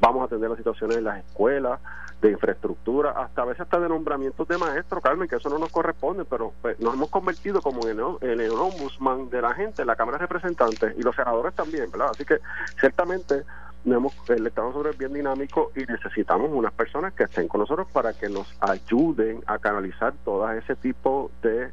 vamos 0.00 0.22
a 0.22 0.24
atender 0.24 0.48
las 0.48 0.58
situaciones 0.58 0.96
en 0.96 1.04
las 1.04 1.18
escuelas, 1.24 1.78
de 2.20 2.30
infraestructura, 2.30 3.12
hasta 3.12 3.42
a 3.42 3.44
veces 3.46 3.62
hasta 3.62 3.80
de 3.80 3.88
nombramientos 3.88 4.46
de 4.46 4.58
maestros, 4.58 5.02
Carmen, 5.02 5.28
que 5.28 5.36
eso 5.36 5.48
no 5.48 5.58
nos 5.58 5.70
corresponde, 5.70 6.24
pero 6.24 6.52
pues, 6.60 6.78
nos 6.80 6.94
hemos 6.94 7.08
convertido 7.08 7.62
como 7.62 7.86
en 7.88 7.98
el, 8.20 8.40
el 8.40 8.50
ombudsman 8.50 9.30
de 9.30 9.40
la 9.40 9.54
gente, 9.54 9.84
la 9.84 9.96
Cámara 9.96 10.18
de 10.18 10.26
Representantes 10.26 10.94
y 10.98 11.02
los 11.02 11.16
senadores 11.16 11.54
también, 11.54 11.90
¿verdad? 11.90 12.08
Así 12.10 12.24
que 12.24 12.40
ciertamente 12.78 13.44
hemos, 13.84 14.14
el 14.28 14.46
Estado 14.46 14.72
sobre 14.72 14.90
es 14.90 14.98
bien 14.98 15.12
dinámico 15.12 15.72
y 15.74 15.80
necesitamos 15.80 16.50
unas 16.52 16.72
personas 16.72 17.14
que 17.14 17.24
estén 17.24 17.48
con 17.48 17.60
nosotros 17.60 17.88
para 17.92 18.12
que 18.12 18.28
nos 18.28 18.52
ayuden 18.60 19.42
a 19.46 19.58
canalizar 19.58 20.12
todo 20.24 20.50
ese 20.52 20.76
tipo 20.76 21.30
de 21.42 21.70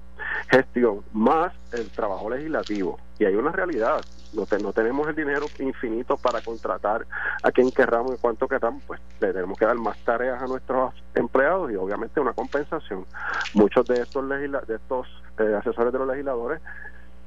gestión, 0.50 1.02
más 1.14 1.54
el 1.72 1.90
trabajo 1.90 2.30
legislativo. 2.30 3.00
Y 3.20 3.26
hay 3.26 3.36
una 3.36 3.52
realidad, 3.52 4.02
no, 4.34 4.74
tenemos 4.74 5.08
el 5.08 5.16
dinero 5.16 5.46
infinito 5.60 6.18
para 6.18 6.42
contratar 6.42 7.06
a 7.44 7.52
quien 7.52 7.72
querramos 7.72 8.16
y 8.16 8.18
cuanto 8.18 8.48
querramos, 8.48 8.84
pues 8.86 9.02
le 9.20 9.34
tenemos 9.34 9.58
que 9.58 9.66
dar 9.66 9.78
más 9.78 9.98
tareas 10.04 10.42
a 10.42 10.48
nuestros 10.48 10.94
empleados 11.16 11.72
y 11.72 11.76
obviamente 11.76 12.20
una 12.20 12.34
compensación. 12.34 13.06
Muchos 13.54 13.86
de 13.88 14.02
estos, 14.02 14.28
de 14.30 14.76
estos 14.76 15.08
eh, 15.40 15.56
asesores 15.60 15.92
de 15.92 16.00
los 16.00 16.08
legisladores 16.08 16.62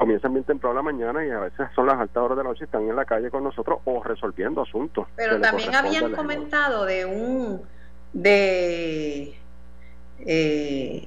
comienzan 0.00 0.32
bien 0.32 0.44
temprano 0.44 0.76
la 0.76 0.82
mañana 0.82 1.26
y 1.26 1.30
a 1.30 1.40
veces 1.40 1.68
son 1.74 1.86
las 1.86 2.00
altas 2.00 2.22
horas 2.22 2.38
de 2.38 2.42
la 2.42 2.48
noche 2.48 2.60
y 2.62 2.64
están 2.64 2.88
en 2.88 2.96
la 2.96 3.04
calle 3.04 3.30
con 3.30 3.44
nosotros 3.44 3.80
o 3.84 4.02
resolviendo 4.02 4.62
asuntos. 4.62 5.06
Pero 5.14 5.38
también 5.42 5.74
habían 5.74 6.12
comentado 6.12 6.86
de 6.86 7.04
un 7.04 7.60
de 8.14 9.38
eh, 10.20 11.06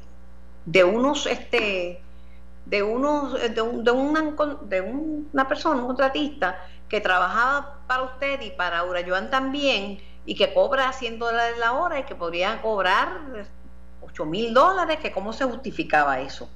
de 0.65 0.83
unos 0.83 1.25
este 1.25 2.03
de 2.67 2.83
unos 2.83 3.33
de, 3.33 3.61
un, 3.63 3.83
de, 3.83 3.91
una, 3.91 4.35
de 4.61 4.81
una 4.81 5.47
persona 5.47 5.81
un 5.81 5.87
contratista 5.87 6.59
que 6.87 7.01
trabajaba 7.01 7.79
para 7.87 8.03
usted 8.03 8.41
y 8.41 8.51
para 8.51 8.83
Urayoan 8.83 9.31
también 9.31 9.97
y 10.27 10.35
que 10.35 10.53
cobra 10.53 10.93
100 10.93 11.17
dólares 11.17 11.57
la 11.57 11.73
hora 11.73 11.99
y 11.99 12.03
que 12.03 12.13
podría 12.13 12.61
cobrar 12.61 13.47
8 14.01 14.25
mil 14.25 14.53
dólares, 14.53 14.99
que 14.99 15.11
cómo 15.11 15.33
se 15.33 15.45
justificaba 15.45 16.21
eso. 16.21 16.47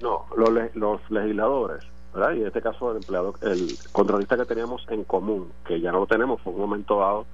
No, 0.00 0.26
los, 0.36 0.50
los 0.74 1.10
legisladores, 1.10 1.84
¿verdad? 2.14 2.34
y 2.34 2.40
en 2.40 2.46
este 2.46 2.62
caso 2.62 2.90
el 2.92 2.98
empleado, 2.98 3.34
el 3.42 3.76
contratista 3.92 4.36
que 4.36 4.44
teníamos 4.44 4.86
en 4.90 5.04
común, 5.04 5.50
que 5.66 5.80
ya 5.80 5.92
no 5.92 6.00
lo 6.00 6.06
tenemos, 6.06 6.40
fue 6.42 6.52
un 6.52 6.60
momento 6.60 7.00
dado 7.00 7.26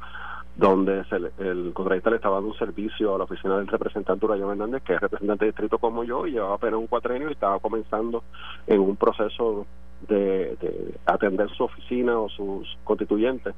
donde 0.57 1.05
el 1.39 1.73
contratista 1.75 2.11
le 2.11 2.17
estaba 2.17 2.37
dando 2.37 2.51
un 2.51 2.59
servicio 2.59 3.15
a 3.15 3.19
la 3.19 3.25
oficina 3.25 3.57
del 3.57 3.67
representante 3.67 4.25
Urayo 4.25 4.51
Hernández, 4.51 4.83
que 4.83 4.95
es 4.95 5.01
representante 5.01 5.45
de 5.45 5.51
distrito 5.51 5.79
como 5.79 6.05
yo, 6.05 6.27
y 6.27 6.33
llevaba 6.33 6.55
apenas 6.55 6.79
un 6.79 6.87
cuatrenio 6.87 7.29
y 7.29 7.33
estaba 7.33 7.59
comenzando 7.59 8.23
en 8.67 8.81
un 8.81 8.97
proceso 8.97 9.67
de, 10.09 10.57
de 10.61 10.95
atender 11.07 11.51
su 11.51 11.65
oficina 11.65 12.19
o 12.19 12.29
sus 12.29 12.79
constituyentes. 12.85 13.55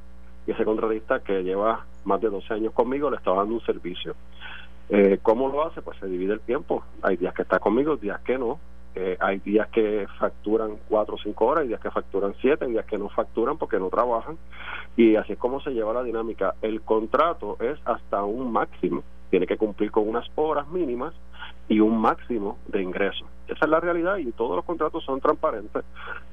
Y 0.46 0.52
ese 0.52 0.64
contratista 0.64 1.20
que 1.20 1.42
lleva 1.42 1.84
más 2.04 2.20
de 2.20 2.30
12 2.30 2.54
años 2.54 2.72
conmigo 2.72 3.10
le 3.10 3.16
estaba 3.16 3.38
dando 3.38 3.54
un 3.54 3.66
servicio. 3.66 4.14
Eh, 4.88 5.18
¿Cómo 5.22 5.48
lo 5.48 5.66
hace? 5.66 5.82
Pues 5.82 5.98
se 5.98 6.06
divide 6.06 6.34
el 6.34 6.40
tiempo. 6.40 6.84
Hay 7.02 7.16
días 7.16 7.34
que 7.34 7.42
está 7.42 7.58
conmigo, 7.58 7.96
días 7.96 8.20
que 8.20 8.38
no. 8.38 8.58
Eh, 8.98 9.14
hay 9.20 9.40
días 9.40 9.68
que 9.68 10.06
facturan 10.18 10.78
cuatro 10.88 11.16
o 11.16 11.18
cinco 11.18 11.44
horas, 11.44 11.62
hay 11.62 11.68
días 11.68 11.80
que 11.80 11.90
facturan 11.90 12.34
siete, 12.40 12.64
hay 12.64 12.70
días 12.70 12.86
que 12.86 12.96
no 12.96 13.10
facturan 13.10 13.58
porque 13.58 13.78
no 13.78 13.90
trabajan. 13.90 14.38
Y 14.96 15.16
así 15.16 15.34
es 15.34 15.38
como 15.38 15.60
se 15.60 15.72
lleva 15.72 15.92
la 15.92 16.02
dinámica. 16.02 16.54
El 16.62 16.80
contrato 16.80 17.58
es 17.60 17.78
hasta 17.84 18.24
un 18.24 18.50
máximo. 18.50 19.02
Tiene 19.28 19.46
que 19.46 19.58
cumplir 19.58 19.90
con 19.90 20.08
unas 20.08 20.26
horas 20.34 20.66
mínimas 20.68 21.12
y 21.68 21.80
un 21.80 22.00
máximo 22.00 22.56
de 22.68 22.82
ingresos. 22.82 23.28
Esa 23.48 23.66
es 23.66 23.70
la 23.70 23.80
realidad 23.80 24.16
y 24.16 24.32
todos 24.32 24.56
los 24.56 24.64
contratos 24.64 25.04
son 25.04 25.20
transparentes. 25.20 25.84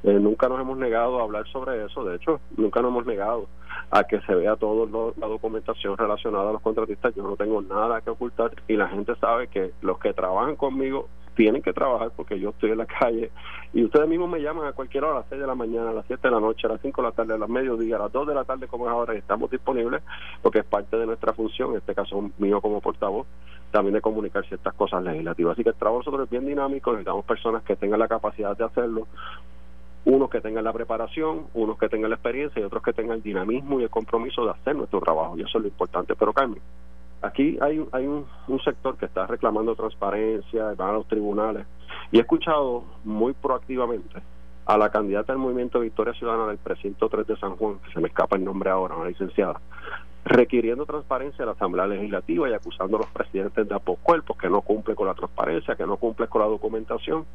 Eh, 0.03 0.17
nunca 0.22 0.48
nos 0.48 0.62
hemos 0.62 0.77
negado 0.77 1.20
a 1.20 1.24
hablar 1.24 1.46
sobre 1.50 1.84
eso. 1.84 2.05
De 2.05 2.15
hecho, 2.15 2.39
nunca 2.55 2.82
nos 2.82 2.91
hemos 2.91 3.05
negado 3.05 3.48
a 3.92 4.03
que 4.03 4.20
se 4.22 4.36
vea 4.36 4.56
toda 4.56 5.13
la 5.18 5.27
documentación 5.27 5.98
relacionada 5.98 6.50
a 6.50 6.53
los 6.53 6.62
contratistas. 6.62 7.13
Yo 7.15 7.24
no 7.24 7.36
tengo 7.36 7.62
nada 7.62 8.01
que 8.01 8.10
ocultar 8.10 8.51
y 8.68 8.75
la 8.75 8.88
gente 8.88 9.15
sabe 9.15 9.48
que 9.48 9.72
los 9.82 10.00
que 10.00 10.13
trabajan 10.13 10.56
conmigo 10.56 11.08
tienen 11.36 11.62
que 11.62 11.74
trabajar 11.74 12.12
porque 12.15 12.39
yo 12.39 12.50
estoy 12.50 12.72
en 12.72 12.77
la 12.77 12.86
calle 13.00 13.32
y 13.74 13.84
ustedes 13.84 14.08
mismos 14.08 14.30
me 14.30 14.39
llaman 14.39 14.68
a 14.68 14.74
cualquier 14.74 15.03
hora, 15.03 15.18
a 15.18 15.20
las 15.22 15.30
6 15.30 15.42
de 15.42 15.48
la 15.48 15.56
mañana, 15.56 15.89
a 15.89 15.94
las 15.94 16.06
7 16.06 16.27
de 16.27 16.32
la 16.32 16.39
noche, 16.39 16.68
a 16.68 16.72
las 16.72 16.82
5 16.82 17.01
de 17.01 17.08
la 17.08 17.13
tarde, 17.13 17.34
a 17.34 17.38
las 17.38 17.50
mediodía, 17.50 17.96
a 17.96 18.00
las 18.00 18.12
2 18.12 18.27
de 18.27 18.36
la 18.36 18.44
tarde 18.44 18.68
como 18.68 18.86
es 18.86 18.92
ahora 18.92 19.15
y 19.15 19.18
estamos 19.18 19.50
disponibles 19.50 20.03
porque 20.42 20.60
es 20.60 20.65
parte 20.65 20.98
de 20.98 21.06
nuestra 21.06 21.34
función, 21.34 21.72
en 21.72 21.77
este 21.77 21.96
caso 21.96 22.30
mío 22.38 22.62
como 22.62 22.82
portavoz, 22.82 23.27
también 23.72 23.96
de 23.96 24.01
comunicar 24.01 24.46
ciertas 24.46 24.74
cosas 24.75 25.03
legislativas. 25.03 25.53
Así 25.53 25.63
que 25.63 25.70
el 25.70 25.75
trabajo 25.75 26.00
nosotros 26.00 26.25
es 26.25 26.30
bien 26.30 26.46
dinámico, 26.46 26.92
necesitamos 26.92 27.25
personas 27.25 27.63
que 27.63 27.75
tengan 27.75 28.00
la 28.00 28.08
capacidad 28.08 28.56
de 28.56 28.65
hacerlo, 28.65 29.08
unos 30.05 30.29
que 30.29 30.41
tengan 30.41 30.63
la 30.63 30.74
preparación, 30.74 31.48
unos 31.53 31.77
que 31.77 31.89
tengan 31.89 32.10
la 32.10 32.15
experiencia 32.15 32.62
y 32.62 32.65
otros 32.65 32.83
que 32.83 32.93
tengan 32.93 33.17
el 33.17 33.24
dinamismo 33.24 33.79
y 33.79 33.83
el 33.83 33.89
compromiso 33.89 34.43
de 34.45 34.51
hacer 34.51 34.75
nuestro 34.75 35.00
trabajo. 35.00 35.38
Y 35.38 35.41
eso 35.41 35.57
es 35.57 35.62
lo 35.62 35.67
importante. 35.67 36.15
Pero 36.15 36.33
Carmen, 36.33 36.62
aquí 37.22 37.57
hay, 37.62 37.83
hay 37.91 38.05
un, 38.05 38.25
sector 38.63 38.98
que 38.98 39.05
está 39.05 39.25
reclamando 39.25 39.75
transparencia, 39.75 40.74
van 40.75 40.89
a 40.89 40.93
los 40.93 41.07
tribunales. 41.07 41.65
Y 42.12 42.17
he 42.17 42.22
escuchado 42.22 42.83
muy 43.03 43.33
proactivamente 43.33 44.22
a 44.65 44.77
la 44.77 44.89
candidata 44.89 45.33
del 45.33 45.41
Movimiento 45.41 45.79
Victoria 45.79 46.13
Ciudadana 46.13 46.48
del 46.48 46.57
precinto 46.57 47.10
3 47.10 47.27
de 47.27 47.38
San 47.38 47.55
Juan, 47.55 47.79
que 47.79 47.91
se 47.91 48.00
me 48.00 48.07
escapa 48.07 48.36
el 48.36 48.43
nombre 48.43 48.69
ahora, 48.69 48.95
una 48.95 49.10
licenciada, 49.10 49.60
requiriendo 50.25 50.86
transparencia 50.86 51.43
a 51.43 51.48
la 51.48 51.51
Asamblea 51.53 51.88
Legislativa 51.88 52.50
y 52.50 52.53
acusando 52.53 52.98
a 52.98 53.01
los 53.01 53.10
presidentes 53.10 53.67
de 53.67 53.79
cuerpos 54.01 54.38
que 54.38 54.50
no 54.50 54.62
cumplen 54.62 54.95
con 54.95 55.07
la 55.07 55.13
transparencia, 55.13 55.75
que 55.75 55.86
no 55.86 55.98
cumplen 55.98 56.29
con 56.29 56.41
la 56.41 56.48
documentación. 56.48 57.25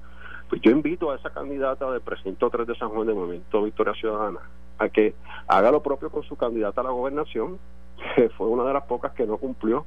Pues 0.49 0.61
yo 0.63 0.71
invito 0.71 1.11
a 1.11 1.17
esa 1.17 1.31
candidata 1.31 1.91
del 1.91 2.01
precinto 2.01 2.49
3 2.49 2.67
de 2.67 2.75
San 2.77 2.89
Juan 2.89 3.07
del 3.07 3.17
Movimiento 3.17 3.63
Victoria 3.63 3.95
Ciudadana 3.95 4.41
a 4.79 4.89
que 4.89 5.15
haga 5.47 5.71
lo 5.71 5.83
propio 5.83 6.11
con 6.11 6.23
su 6.23 6.37
candidata 6.37 6.81
a 6.81 6.85
la 6.85 6.91
gobernación, 6.91 7.59
que 8.15 8.29
fue 8.31 8.47
una 8.47 8.65
de 8.65 8.73
las 8.73 8.85
pocas 8.85 9.13
que 9.13 9.27
no 9.27 9.37
cumplió 9.37 9.85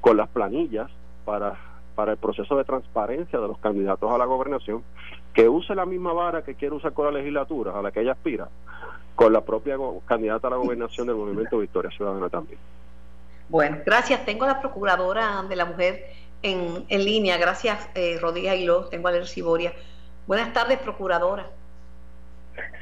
con 0.00 0.16
las 0.16 0.28
planillas 0.28 0.90
para, 1.24 1.56
para 1.94 2.12
el 2.12 2.18
proceso 2.18 2.56
de 2.56 2.64
transparencia 2.64 3.38
de 3.38 3.48
los 3.48 3.58
candidatos 3.58 4.10
a 4.10 4.18
la 4.18 4.24
gobernación, 4.24 4.82
que 5.34 5.48
use 5.48 5.74
la 5.74 5.86
misma 5.86 6.12
vara 6.12 6.42
que 6.42 6.54
quiere 6.54 6.74
usar 6.74 6.92
con 6.92 7.06
la 7.06 7.18
legislatura, 7.18 7.78
a 7.78 7.82
la 7.82 7.90
que 7.90 8.00
ella 8.00 8.12
aspira, 8.12 8.48
con 9.14 9.32
la 9.32 9.40
propia 9.40 9.76
candidata 10.06 10.46
a 10.46 10.50
la 10.50 10.56
gobernación 10.56 11.08
del 11.08 11.16
Movimiento 11.16 11.58
Victoria 11.58 11.90
Ciudadana 11.90 12.28
también. 12.28 12.58
Bueno, 13.48 13.78
gracias. 13.84 14.24
Tengo 14.24 14.44
a 14.44 14.48
la 14.48 14.60
Procuradora 14.60 15.42
de 15.42 15.56
la 15.56 15.64
Mujer 15.64 16.04
en, 16.42 16.84
en 16.88 17.04
línea. 17.04 17.36
Gracias, 17.38 17.88
eh, 17.94 18.18
Rodríguez 18.20 18.52
Aguiló. 18.52 18.84
Tengo 18.86 19.08
a 19.08 19.12
Ler 19.12 19.26
Ciboria. 19.26 19.72
Buenas 20.28 20.52
tardes, 20.52 20.78
procuradora. 20.80 21.46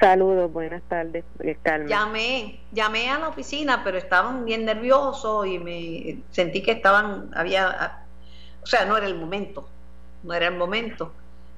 Saludos, 0.01 0.53
buenas 0.53 0.83
tardes, 0.89 1.25
eh, 1.39 1.57
Carmen. 1.63 1.87
Llamé, 1.87 2.59
llamé 2.73 3.09
a 3.09 3.21
la 3.21 3.29
oficina, 3.29 3.83
pero 3.85 3.99
estaban 3.99 4.45
bien 4.45 4.65
nerviosos 4.65 5.47
y 5.47 5.61
me 5.61 6.19
sentí 6.33 6.61
que 6.61 6.73
estaban, 6.73 7.31
había, 7.37 8.03
o 8.65 8.67
sea, 8.67 8.85
no 8.87 8.97
era 8.97 9.07
el 9.07 9.15
momento, 9.15 9.69
no 10.25 10.35
era 10.35 10.49
el 10.49 10.57
momento. 10.57 11.13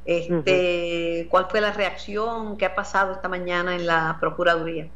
Este, 0.04 1.26
¿Cuál 1.30 1.46
fue 1.46 1.62
la 1.62 1.72
reacción? 1.72 2.58
¿Qué 2.58 2.66
ha 2.66 2.74
pasado 2.74 3.14
esta 3.14 3.30
mañana 3.30 3.74
en 3.74 3.86
la 3.86 4.18
Procuraduría? 4.20 4.88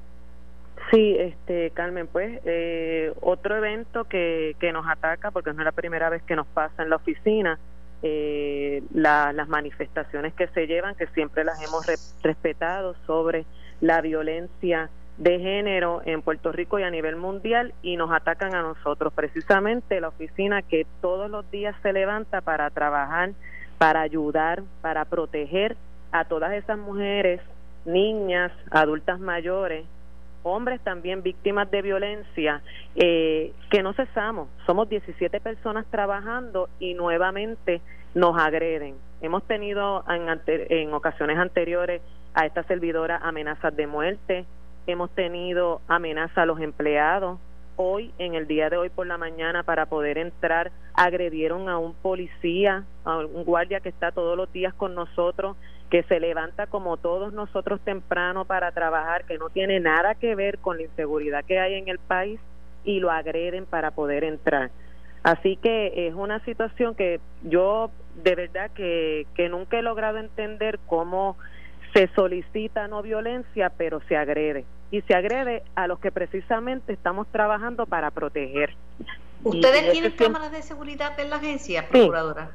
Sí, 0.90 1.16
este, 1.18 1.70
Carmen, 1.70 2.06
pues 2.06 2.38
eh, 2.44 3.14
otro 3.22 3.56
evento 3.56 4.04
que, 4.04 4.56
que 4.60 4.72
nos 4.72 4.86
ataca, 4.86 5.30
porque 5.30 5.54
no 5.54 5.62
es 5.62 5.64
la 5.64 5.72
primera 5.72 6.10
vez 6.10 6.22
que 6.22 6.36
nos 6.36 6.46
pasa 6.48 6.82
en 6.82 6.90
la 6.90 6.96
oficina, 6.96 7.58
eh, 8.02 8.82
las 8.92 9.48
manifestaciones 9.48 10.34
que 10.34 10.48
se 10.48 10.66
llevan, 10.66 10.94
que 10.94 11.06
siempre 11.08 11.44
las 11.44 11.62
hemos 11.62 11.86
respetado 12.22 12.94
sobre 13.06 13.44
la 13.80 14.00
violencia 14.00 14.90
de 15.18 15.38
género 15.38 16.02
en 16.04 16.22
Puerto 16.22 16.52
Rico 16.52 16.78
y 16.78 16.82
a 16.82 16.90
nivel 16.90 17.16
mundial 17.16 17.74
y 17.82 17.96
nos 17.96 18.10
atacan 18.10 18.54
a 18.54 18.62
nosotros, 18.62 19.12
precisamente 19.12 20.00
la 20.00 20.08
oficina 20.08 20.62
que 20.62 20.86
todos 21.00 21.30
los 21.30 21.48
días 21.50 21.76
se 21.82 21.92
levanta 21.92 22.40
para 22.40 22.70
trabajar, 22.70 23.32
para 23.78 24.00
ayudar, 24.00 24.62
para 24.80 25.04
proteger 25.04 25.76
a 26.12 26.24
todas 26.24 26.52
esas 26.52 26.78
mujeres, 26.78 27.40
niñas, 27.84 28.52
adultas 28.70 29.20
mayores 29.20 29.84
hombres 30.42 30.80
también 30.80 31.22
víctimas 31.22 31.70
de 31.70 31.82
violencia, 31.82 32.62
eh, 32.94 33.52
que 33.70 33.82
no 33.82 33.92
cesamos. 33.92 34.48
Somos 34.66 34.88
17 34.88 35.40
personas 35.40 35.86
trabajando 35.90 36.68
y 36.78 36.94
nuevamente 36.94 37.80
nos 38.14 38.36
agreden. 38.38 38.96
Hemos 39.20 39.44
tenido 39.44 40.04
en, 40.08 40.40
en 40.46 40.94
ocasiones 40.94 41.38
anteriores 41.38 42.02
a 42.34 42.46
esta 42.46 42.62
servidora 42.64 43.18
amenazas 43.18 43.74
de 43.76 43.86
muerte, 43.86 44.44
hemos 44.86 45.10
tenido 45.10 45.80
amenazas 45.88 46.38
a 46.38 46.46
los 46.46 46.60
empleados. 46.60 47.38
Hoy, 47.76 48.12
en 48.18 48.34
el 48.34 48.46
día 48.46 48.68
de 48.68 48.76
hoy 48.76 48.90
por 48.90 49.06
la 49.06 49.16
mañana, 49.16 49.62
para 49.62 49.86
poder 49.86 50.18
entrar, 50.18 50.70
agredieron 50.94 51.68
a 51.68 51.78
un 51.78 51.94
policía, 51.94 52.84
a 53.04 53.18
un 53.18 53.44
guardia 53.44 53.80
que 53.80 53.88
está 53.88 54.12
todos 54.12 54.36
los 54.36 54.52
días 54.52 54.74
con 54.74 54.94
nosotros 54.94 55.56
que 55.92 56.04
se 56.04 56.20
levanta 56.20 56.66
como 56.68 56.96
todos 56.96 57.34
nosotros 57.34 57.78
temprano 57.82 58.46
para 58.46 58.72
trabajar, 58.72 59.26
que 59.26 59.36
no 59.36 59.50
tiene 59.50 59.78
nada 59.78 60.14
que 60.14 60.34
ver 60.34 60.56
con 60.56 60.78
la 60.78 60.84
inseguridad 60.84 61.44
que 61.44 61.60
hay 61.60 61.74
en 61.74 61.86
el 61.86 61.98
país 61.98 62.40
y 62.82 62.98
lo 62.98 63.10
agreden 63.10 63.66
para 63.66 63.90
poder 63.90 64.24
entrar. 64.24 64.70
Así 65.22 65.56
que 65.56 66.08
es 66.08 66.14
una 66.14 66.42
situación 66.46 66.94
que 66.94 67.20
yo 67.42 67.90
de 68.24 68.34
verdad 68.34 68.70
que, 68.70 69.26
que 69.34 69.50
nunca 69.50 69.78
he 69.78 69.82
logrado 69.82 70.16
entender 70.16 70.78
cómo 70.86 71.36
se 71.92 72.08
solicita 72.14 72.88
no 72.88 73.02
violencia, 73.02 73.70
pero 73.76 74.00
se 74.08 74.16
agrede. 74.16 74.64
Y 74.90 75.02
se 75.02 75.14
agrede 75.14 75.62
a 75.74 75.88
los 75.88 76.00
que 76.00 76.10
precisamente 76.10 76.94
estamos 76.94 77.26
trabajando 77.30 77.84
para 77.84 78.10
proteger. 78.10 78.74
¿Ustedes 79.44 79.92
tienen 79.92 80.12
cámaras 80.12 80.52
de 80.52 80.62
seguridad 80.62 81.20
en 81.20 81.28
la 81.28 81.36
agencia, 81.36 81.86
procuradora? 81.86 82.52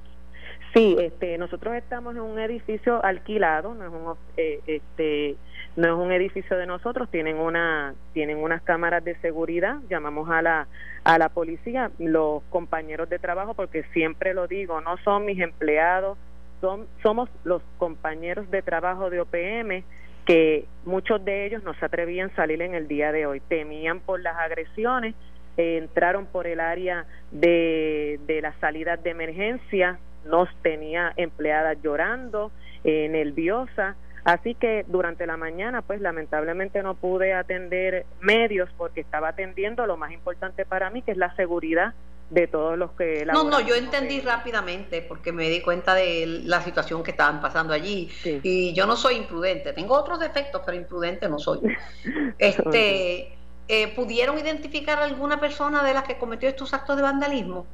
Sí, 0.77 0.95
este, 0.99 1.39
nosotros 1.39 1.73
estamos 1.73 2.15
en 2.15 2.21
un 2.21 2.37
edificio 2.37 3.03
alquilado, 3.03 3.73
no 3.73 3.83
es 3.85 3.91
un, 3.91 4.15
eh, 4.37 4.59
este, 4.67 5.35
no 5.75 5.87
es 5.87 6.05
un 6.05 6.11
edificio 6.11 6.55
de 6.55 6.67
nosotros, 6.67 7.09
tienen 7.09 7.37
una, 7.37 7.95
tienen 8.13 8.37
unas 8.37 8.61
cámaras 8.61 9.03
de 9.03 9.15
seguridad, 9.21 9.77
llamamos 9.89 10.29
a 10.29 10.43
la, 10.43 10.67
a 11.03 11.17
la 11.17 11.29
policía, 11.29 11.89
los 11.97 12.43
compañeros 12.51 13.09
de 13.09 13.17
trabajo, 13.17 13.55
porque 13.55 13.85
siempre 13.91 14.35
lo 14.35 14.47
digo, 14.47 14.79
no 14.81 14.97
son 14.99 15.25
mis 15.25 15.39
empleados, 15.39 16.15
son, 16.61 16.85
somos 17.01 17.27
los 17.43 17.63
compañeros 17.79 18.51
de 18.51 18.61
trabajo 18.61 19.09
de 19.09 19.21
OPM 19.21 19.83
que 20.25 20.65
muchos 20.85 21.25
de 21.25 21.47
ellos 21.47 21.63
no 21.63 21.73
se 21.75 21.85
atrevían 21.85 22.29
a 22.29 22.35
salir 22.35 22.61
en 22.61 22.75
el 22.75 22.87
día 22.87 23.11
de 23.11 23.25
hoy, 23.25 23.39
temían 23.39 23.99
por 24.01 24.21
las 24.21 24.37
agresiones, 24.37 25.15
entraron 25.57 26.27
por 26.27 26.47
el 26.47 26.59
área 26.59 27.05
de, 27.31 28.19
de 28.27 28.41
las 28.41 28.55
salidas 28.59 29.01
de 29.03 29.09
emergencia, 29.09 29.99
nos 30.25 30.49
tenía 30.61 31.13
empleadas 31.17 31.77
llorando, 31.81 32.51
eh, 32.83 33.07
nerviosa. 33.09 33.95
Así 34.23 34.55
que 34.55 34.83
durante 34.87 35.25
la 35.25 35.37
mañana, 35.37 35.81
pues 35.81 36.01
lamentablemente 36.01 36.83
no 36.83 36.95
pude 36.95 37.33
atender 37.33 38.05
medios 38.19 38.69
porque 38.77 39.01
estaba 39.01 39.29
atendiendo 39.29 39.85
lo 39.85 39.95
más 39.95 40.11
importante 40.11 40.65
para 40.65 40.89
mí, 40.89 41.01
que 41.01 41.11
es 41.11 41.17
la 41.17 41.33
seguridad 41.35 41.93
de 42.29 42.45
todos 42.47 42.77
los 42.77 42.91
que... 42.91 43.25
No, 43.25 43.45
no, 43.45 43.61
yo 43.61 43.75
entendí 43.75 44.19
rápidamente 44.19 45.01
porque 45.01 45.31
me 45.31 45.49
di 45.49 45.61
cuenta 45.61 45.95
de 45.95 46.41
la 46.43 46.61
situación 46.61 47.03
que 47.03 47.11
estaban 47.11 47.39
pasando 47.39 47.73
allí. 47.73 48.09
Y 48.43 48.73
yo 48.73 48.85
no 48.85 48.97
soy 48.97 49.15
imprudente, 49.15 49.71
tengo 49.71 49.95
otros 49.95 50.19
defectos, 50.19 50.61
pero 50.65 50.77
imprudente 50.77 51.29
no 51.29 51.39
soy. 51.39 51.61
este, 52.37 53.36
eh, 53.67 53.93
¿Pudieron 53.95 54.37
identificar 54.39 54.99
a 54.99 55.03
alguna 55.03 55.39
persona 55.39 55.83
de 55.83 55.93
las 55.93 56.03
que 56.03 56.17
cometió 56.17 56.47
estos 56.47 56.73
actos 56.73 56.95
de 56.95 57.01
vandalismo? 57.01 57.65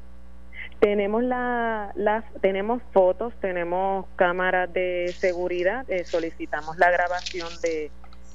Tenemos 0.80 1.24
la, 1.24 1.94
tenemos 2.42 2.82
fotos, 2.92 3.34
tenemos 3.40 4.06
cámaras 4.16 4.74
de 4.74 5.14
seguridad, 5.18 5.90
eh, 5.90 6.04
solicitamos 6.04 6.78
la 6.78 6.92
grabación 6.92 7.48
de, 7.62 7.92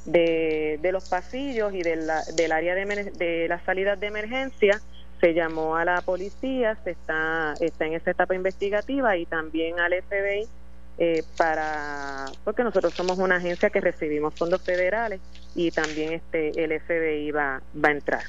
de, 0.06 0.92
los 0.92 1.08
pasillos 1.08 1.74
y 1.74 1.82
de 1.82 1.98
del 2.34 2.52
área 2.52 2.74
de, 2.74 3.12
de 3.16 3.48
las 3.48 3.62
salidas 3.64 3.98
de 4.00 4.06
emergencia. 4.06 4.80
Se 5.20 5.34
llamó 5.34 5.76
a 5.76 5.84
la 5.84 6.00
policía, 6.00 6.78
se 6.84 6.92
está, 6.92 7.54
está 7.60 7.86
en 7.86 7.94
esa 7.94 8.12
etapa 8.12 8.34
investigativa 8.34 9.16
y 9.16 9.26
también 9.26 9.80
al 9.80 9.92
FBI 9.92 10.48
eh, 10.98 11.22
para 11.36 12.26
porque 12.44 12.64
nosotros 12.64 12.92
somos 12.92 13.18
una 13.18 13.36
agencia 13.36 13.70
que 13.70 13.80
recibimos 13.80 14.34
fondos 14.34 14.60
federales 14.62 15.20
y 15.54 15.70
también 15.70 16.12
este 16.12 16.64
el 16.64 16.80
FBI 16.80 17.30
va, 17.30 17.62
va 17.82 17.88
a 17.88 17.92
entrar. 17.92 18.22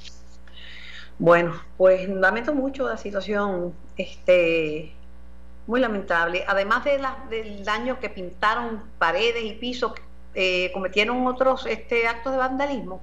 Bueno, 1.19 1.53
pues 1.77 2.07
lamento 2.07 2.53
mucho 2.53 2.87
la 2.87 2.95
situación, 2.95 3.73
este, 3.97 4.93
muy 5.67 5.81
lamentable. 5.81 6.45
Además 6.47 6.85
de 6.85 6.97
la, 6.97 7.17
del 7.29 7.65
daño 7.65 7.99
que 7.99 8.09
pintaron 8.09 8.81
paredes 8.97 9.43
y 9.43 9.51
pisos, 9.53 9.93
eh, 10.33 10.71
cometieron 10.73 11.27
otros 11.27 11.65
este, 11.65 12.07
actos 12.07 12.31
de 12.31 12.37
vandalismo. 12.37 13.01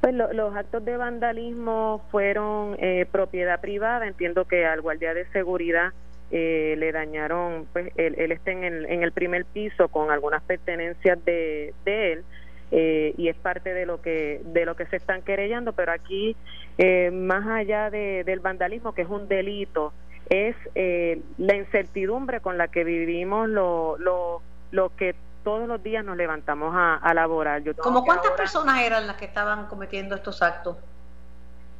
Pues 0.00 0.14
los 0.14 0.56
actos 0.56 0.84
de 0.84 0.96
vandalismo 0.96 2.02
fueron 2.10 2.76
eh, 2.80 3.06
propiedad 3.12 3.60
privada. 3.60 4.06
Entiendo 4.06 4.46
que 4.46 4.64
al 4.66 4.80
guardia 4.80 5.12
de 5.12 5.30
seguridad 5.32 5.92
eh, 6.32 6.74
le 6.78 6.92
dañaron, 6.92 7.66
pues 7.72 7.92
él, 7.96 8.14
él 8.16 8.32
está 8.32 8.50
en 8.50 8.64
el, 8.64 8.86
en 8.86 9.02
el 9.02 9.12
primer 9.12 9.44
piso 9.44 9.88
con 9.88 10.10
algunas 10.10 10.42
pertenencias 10.42 11.22
de, 11.24 11.74
de 11.84 12.12
él 12.12 12.24
eh, 12.70 13.14
y 13.18 13.28
es 13.28 13.36
parte 13.36 13.74
de 13.74 13.84
lo 13.84 14.00
que 14.00 14.40
de 14.44 14.64
lo 14.64 14.74
que 14.74 14.86
se 14.86 14.96
están 14.96 15.20
querellando 15.20 15.74
pero 15.74 15.92
aquí 15.92 16.34
eh, 16.78 17.10
más 17.10 17.46
allá 17.46 17.90
de, 17.90 18.24
del 18.24 18.40
vandalismo 18.40 18.94
que 18.94 19.02
es 19.02 19.10
un 19.10 19.28
delito 19.28 19.92
es 20.30 20.56
eh, 20.74 21.20
la 21.36 21.54
incertidumbre 21.54 22.40
con 22.40 22.56
la 22.56 22.68
que 22.68 22.82
vivimos 22.84 23.50
lo, 23.50 23.98
lo, 23.98 24.40
lo 24.70 24.96
que 24.96 25.14
todos 25.44 25.68
los 25.68 25.82
días 25.82 26.02
nos 26.04 26.16
levantamos 26.16 26.72
a, 26.74 26.94
a 26.94 27.14
laborar. 27.14 27.62
Yo 27.62 27.74
¿Como 27.74 28.04
cuántas 28.04 28.30
personas 28.32 28.80
eran 28.80 29.06
las 29.06 29.16
que 29.16 29.24
estaban 29.24 29.66
cometiendo 29.66 30.14
estos 30.14 30.40
actos? 30.40 30.76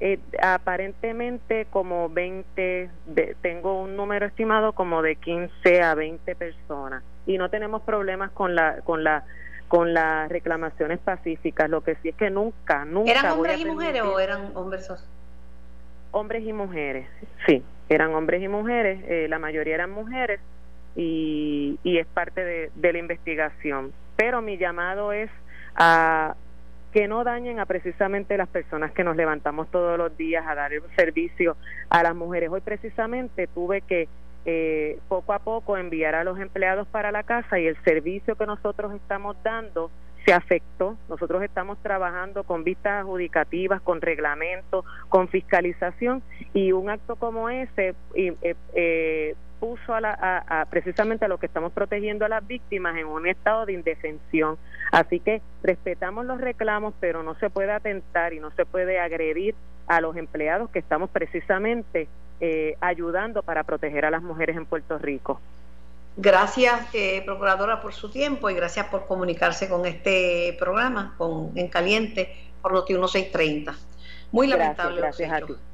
Eh, 0.04 0.18
aparentemente 0.42 1.68
como 1.70 2.08
20, 2.08 2.90
de, 3.06 3.36
tengo 3.40 3.80
un 3.80 3.94
número 3.94 4.26
estimado 4.26 4.72
como 4.72 5.00
de 5.00 5.14
15 5.14 5.80
a 5.80 5.94
20 5.94 6.34
personas 6.34 7.04
y 7.24 7.38
no 7.38 7.50
tenemos 7.50 7.82
problemas 7.82 8.32
con 8.32 8.56
la 8.56 8.80
con 8.80 9.04
la 9.04 9.22
con 9.68 9.94
las 9.94 10.28
reclamaciones 10.28 10.98
pacíficas. 10.98 11.70
Lo 11.70 11.84
que 11.84 11.94
sí 12.02 12.08
es 12.08 12.16
que 12.16 12.30
nunca, 12.30 12.84
nunca. 12.84 13.12
¿Eran 13.12 13.30
hombres 13.30 13.60
y 13.60 13.64
mujeres 13.64 14.02
o 14.02 14.18
eran 14.18 14.50
hombres? 14.56 14.92
Hombres 16.10 16.42
y 16.44 16.52
mujeres, 16.52 17.06
sí, 17.46 17.62
eran 17.88 18.12
hombres 18.12 18.42
y 18.42 18.48
mujeres, 18.48 19.04
eh, 19.06 19.28
la 19.28 19.38
mayoría 19.38 19.76
eran 19.76 19.92
mujeres 19.92 20.40
y, 20.96 21.78
y 21.84 21.98
es 21.98 22.08
parte 22.08 22.44
de, 22.44 22.72
de 22.74 22.92
la 22.92 22.98
investigación. 22.98 23.92
Pero 24.16 24.42
mi 24.42 24.58
llamado 24.58 25.12
es 25.12 25.30
a 25.76 26.34
que 26.92 27.08
no 27.08 27.24
dañen 27.24 27.58
a 27.58 27.66
precisamente 27.66 28.36
las 28.36 28.48
personas 28.48 28.92
que 28.92 29.02
nos 29.02 29.16
levantamos 29.16 29.70
todos 29.70 29.96
los 29.96 30.16
días 30.16 30.44
a 30.46 30.54
dar 30.54 30.72
un 30.72 30.94
servicio 30.94 31.56
a 31.88 32.02
las 32.02 32.14
mujeres. 32.14 32.50
Hoy 32.50 32.60
precisamente 32.60 33.46
tuve 33.46 33.80
que 33.80 34.08
eh, 34.44 34.98
poco 35.08 35.32
a 35.32 35.38
poco 35.38 35.76
enviar 35.76 36.14
a 36.14 36.24
los 36.24 36.38
empleados 36.38 36.86
para 36.88 37.12
la 37.12 37.22
casa 37.22 37.58
y 37.58 37.66
el 37.66 37.76
servicio 37.84 38.34
que 38.34 38.44
nosotros 38.44 38.92
estamos 38.94 39.36
dando 39.42 39.90
se 40.24 40.32
afectó. 40.32 40.96
Nosotros 41.08 41.42
estamos 41.42 41.78
trabajando 41.82 42.44
con 42.44 42.64
vistas 42.64 43.02
adjudicativas, 43.02 43.80
con 43.80 44.00
reglamento, 44.00 44.84
con 45.08 45.28
fiscalización 45.28 46.22
y 46.52 46.72
un 46.72 46.90
acto 46.90 47.16
como 47.16 47.48
ese 47.48 47.94
eh, 48.14 48.56
eh, 48.74 49.34
puso 49.62 49.94
a, 49.94 50.00
la, 50.00 50.42
a, 50.48 50.64
precisamente 50.64 51.24
a 51.24 51.28
lo 51.28 51.38
que 51.38 51.46
estamos 51.46 51.72
protegiendo 51.72 52.24
a 52.24 52.28
las 52.28 52.44
víctimas 52.44 52.96
en 52.96 53.06
un 53.06 53.28
estado 53.28 53.64
de 53.64 53.74
indefensión. 53.74 54.58
Así 54.90 55.20
que 55.20 55.40
respetamos 55.62 56.26
los 56.26 56.40
reclamos, 56.40 56.94
pero 56.98 57.22
no 57.22 57.36
se 57.36 57.48
puede 57.48 57.70
atentar 57.70 58.32
y 58.32 58.40
no 58.40 58.50
se 58.50 58.66
puede 58.66 58.98
agredir 58.98 59.54
a 59.86 60.00
los 60.00 60.16
empleados 60.16 60.68
que 60.70 60.80
estamos 60.80 61.10
precisamente 61.10 62.08
eh, 62.40 62.74
ayudando 62.80 63.44
para 63.44 63.62
proteger 63.62 64.04
a 64.04 64.10
las 64.10 64.24
mujeres 64.24 64.56
en 64.56 64.66
Puerto 64.66 64.98
Rico. 64.98 65.40
Gracias, 66.16 66.92
eh, 66.92 67.22
Procuradora, 67.24 67.80
por 67.80 67.94
su 67.94 68.10
tiempo 68.10 68.50
y 68.50 68.54
gracias 68.54 68.86
por 68.88 69.06
comunicarse 69.06 69.68
con 69.68 69.86
este 69.86 70.56
programa, 70.58 71.14
con 71.16 71.52
En 71.54 71.68
Caliente, 71.68 72.34
por 72.60 72.72
Noti 72.72 72.94
1630. 72.94 73.76
Muy 74.32 74.48
lamentable. 74.48 75.00
Gracias, 75.00 75.30
gracias 75.30 75.42
a 75.44 75.46
ti. 75.46 75.71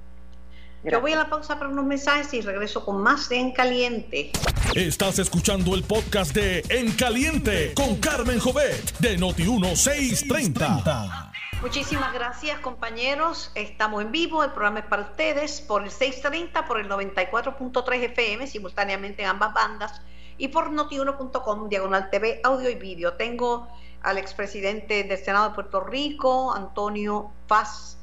Yo 0.85 1.01
voy 1.01 1.13
a 1.13 1.17
la 1.17 1.29
pausa 1.29 1.59
para 1.59 1.71
unos 1.71 1.85
mensajes 1.85 2.33
y 2.35 2.41
regreso 2.41 2.85
con 2.85 3.03
más 3.03 3.29
de 3.29 3.41
En 3.41 3.51
Caliente. 3.51 4.31
Estás 4.77 5.19
escuchando 5.19 5.75
el 5.75 5.83
podcast 5.83 6.33
de 6.33 6.63
En 6.69 6.93
Caliente 6.93 7.75
con 7.75 7.97
Carmen 7.97 8.39
Jovet 8.39 8.97
de 8.99 9.19
Noti 9.19 9.43
1630. 9.43 11.33
Muchísimas 11.61 12.15
gracias 12.15 12.61
compañeros, 12.61 13.51
estamos 13.57 14.03
en 14.03 14.13
vivo, 14.13 14.45
el 14.45 14.53
programa 14.53 14.79
es 14.79 14.87
para 14.87 15.03
ustedes 15.03 15.61
por 15.61 15.83
el 15.83 15.91
630, 15.91 16.65
por 16.67 16.79
el 16.79 16.89
94.3 16.89 17.95
FM, 17.95 18.47
simultáneamente 18.47 19.23
en 19.23 19.31
ambas 19.31 19.53
bandas, 19.53 20.01
y 20.39 20.47
por 20.47 20.71
notiuno.com, 20.71 21.69
diagonal 21.69 22.09
TV, 22.11 22.41
audio 22.45 22.71
y 22.71 22.77
vídeo. 22.77 23.15
Tengo 23.15 23.67
al 24.03 24.17
expresidente 24.17 25.03
del 25.03 25.19
Senado 25.19 25.49
de 25.49 25.55
Puerto 25.57 25.81
Rico, 25.81 26.55
Antonio 26.55 27.33
Paz 27.49 27.99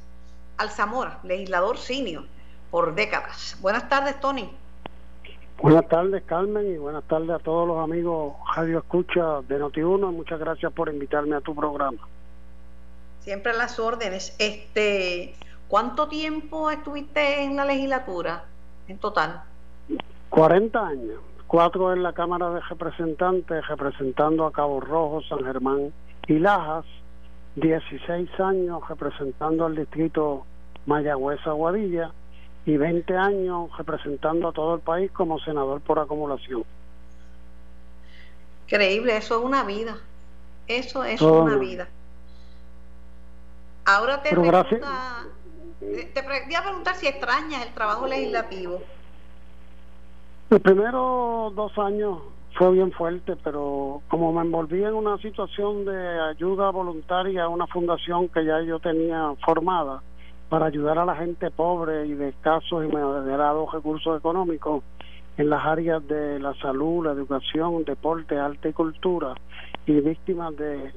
Alzamora, 0.57 1.21
legislador 1.23 1.77
senior 1.77 2.34
por 2.75 2.93
décadas. 2.93 3.57
Buenas 3.61 3.87
tardes, 3.87 4.19
Tony. 4.19 4.51
Buenas 5.61 5.87
tardes, 5.87 6.21
Carmen, 6.25 6.73
y 6.73 6.77
buenas 6.77 7.05
tardes 7.05 7.29
a 7.29 7.39
todos 7.39 7.65
los 7.65 7.81
amigos 7.81 8.33
Radio 8.53 8.79
Escucha 8.79 9.39
de 9.47 9.61
Noti1. 9.61 10.11
Muchas 10.11 10.37
gracias 10.41 10.73
por 10.73 10.89
invitarme 10.89 11.37
a 11.37 11.39
tu 11.39 11.55
programa. 11.55 11.99
Siempre 13.21 13.53
a 13.53 13.55
las 13.55 13.79
órdenes. 13.79 14.35
Este, 14.39 15.35
¿Cuánto 15.69 16.09
tiempo 16.09 16.69
estuviste 16.69 17.45
en 17.45 17.55
la 17.55 17.63
legislatura 17.63 18.43
en 18.89 18.97
total? 18.97 19.43
40 20.29 20.85
años. 20.85 21.21
Cuatro 21.47 21.93
en 21.93 22.03
la 22.03 22.11
Cámara 22.11 22.49
de 22.49 22.59
Representantes, 22.59 23.65
representando 23.69 24.45
a 24.45 24.51
Cabo 24.51 24.81
Rojo, 24.81 25.21
San 25.29 25.45
Germán 25.45 25.93
y 26.27 26.39
Lajas. 26.39 26.83
16 27.55 28.37
años 28.41 28.85
representando 28.89 29.65
al 29.65 29.77
distrito 29.77 30.45
Mayagüez-Aguadilla 30.87 32.11
y 32.65 32.77
20 32.77 33.15
años 33.15 33.69
representando 33.77 34.47
a 34.49 34.51
todo 34.51 34.75
el 34.75 34.81
país 34.81 35.11
como 35.11 35.39
senador 35.39 35.81
por 35.81 35.99
acumulación. 35.99 36.63
Increíble, 38.65 39.17
eso 39.17 39.37
es 39.37 39.45
una 39.45 39.63
vida. 39.63 39.97
Eso 40.67 41.03
es 41.03 41.21
una 41.21 41.57
vida. 41.57 41.87
Ahora 43.85 44.23
te, 44.23 44.29
pregunta, 44.31 44.65
te, 45.79 46.21
voy 46.23 46.55
a 46.55 46.63
preguntar 46.63 46.95
si 46.95 47.05
extrañas 47.05 47.67
el 47.67 47.73
trabajo 47.75 48.07
legislativo. 48.07 48.81
Los 50.49 50.61
primeros 50.61 51.53
dos 51.53 51.77
años 51.77 52.19
fue 52.55 52.71
bien 52.71 52.91
fuerte, 52.93 53.35
pero 53.43 54.01
como 54.07 54.33
me 54.33 54.41
envolví 54.41 54.83
en 54.83 54.95
una 54.95 55.19
situación 55.19 55.85
de 55.85 56.19
ayuda 56.19 56.71
voluntaria 56.71 57.43
a 57.43 57.49
una 57.49 57.67
fundación 57.67 58.27
que 58.29 58.43
ya 58.43 58.59
yo 58.61 58.79
tenía 58.79 59.35
formada 59.45 60.01
para 60.49 60.67
ayudar 60.67 60.97
a 60.99 61.05
la 61.05 61.15
gente 61.15 61.51
pobre 61.51 62.05
y 62.05 62.13
de 62.13 62.29
escasos 62.29 62.85
y 62.85 62.87
moderados 62.87 63.71
recursos 63.73 64.17
económicos 64.17 64.83
en 65.37 65.49
las 65.49 65.65
áreas 65.65 66.05
de 66.07 66.39
la 66.39 66.53
salud, 66.55 67.05
la 67.05 67.11
educación, 67.11 67.83
deporte, 67.83 68.37
arte 68.37 68.69
y 68.69 68.73
cultura 68.73 69.35
y 69.85 69.99
víctimas 69.99 70.55
de 70.55 70.91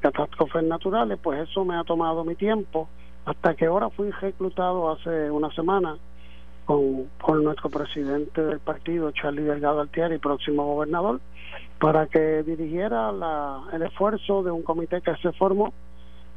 catástrofes 0.00 0.64
naturales, 0.64 1.18
pues 1.22 1.48
eso 1.48 1.64
me 1.64 1.76
ha 1.76 1.84
tomado 1.84 2.24
mi 2.24 2.34
tiempo, 2.34 2.88
hasta 3.24 3.54
que 3.54 3.66
ahora 3.66 3.90
fui 3.90 4.10
reclutado 4.10 4.90
hace 4.90 5.30
una 5.30 5.50
semana 5.52 5.96
con, 6.64 7.06
con 7.20 7.44
nuestro 7.44 7.68
presidente 7.68 8.42
del 8.42 8.60
partido, 8.60 9.10
Charlie 9.12 9.42
Delgado 9.42 9.80
Altieri, 9.80 10.18
próximo 10.18 10.64
gobernador, 10.64 11.20
para 11.78 12.06
que 12.06 12.42
dirigiera 12.42 13.12
la, 13.12 13.62
el 13.72 13.82
esfuerzo 13.82 14.42
de 14.42 14.50
un 14.50 14.62
comité 14.62 15.00
que 15.00 15.14
se 15.16 15.32
formó 15.32 15.72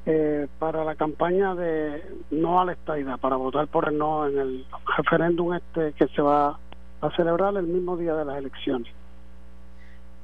eh, 0.06 0.48
para 0.60 0.84
la 0.84 0.96
campaña 0.96 1.56
de 1.56 2.04
no 2.32 2.60
a 2.60 2.66
la 2.66 2.74
estadidad, 2.74 3.20
para 3.20 3.38
votar 3.38 3.68
por 3.68 3.88
el 3.88 3.98
no 3.98 4.28
en 4.28 4.38
el 4.38 4.66
referéndum 4.98 5.54
este 5.54 5.94
que 5.94 6.08
se 6.10 6.22
va 6.22 6.60
a 7.02 7.16
celebrar 7.16 7.56
el 7.56 7.68
mismo 7.68 7.96
día 7.96 8.14
de 8.16 8.26
las 8.26 8.38
elecciones. 8.38 8.92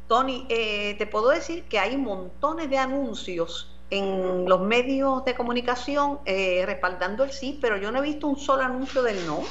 Tony, 0.07 0.45
eh, 0.49 0.95
te 0.97 1.05
puedo 1.07 1.29
decir 1.29 1.63
que 1.65 1.79
hay 1.79 1.95
montones 1.95 2.69
de 2.69 2.77
anuncios 2.77 3.73
en 3.91 4.47
los 4.49 4.61
medios 4.61 5.23
de 5.25 5.35
comunicación 5.35 6.19
eh, 6.25 6.63
respaldando 6.65 7.23
el 7.23 7.31
sí, 7.31 7.57
pero 7.61 7.77
yo 7.77 7.91
no 7.91 7.99
he 7.99 8.01
visto 8.01 8.27
un 8.27 8.37
solo 8.37 8.63
anuncio 8.63 9.01
del 9.03 9.25
no. 9.25 9.41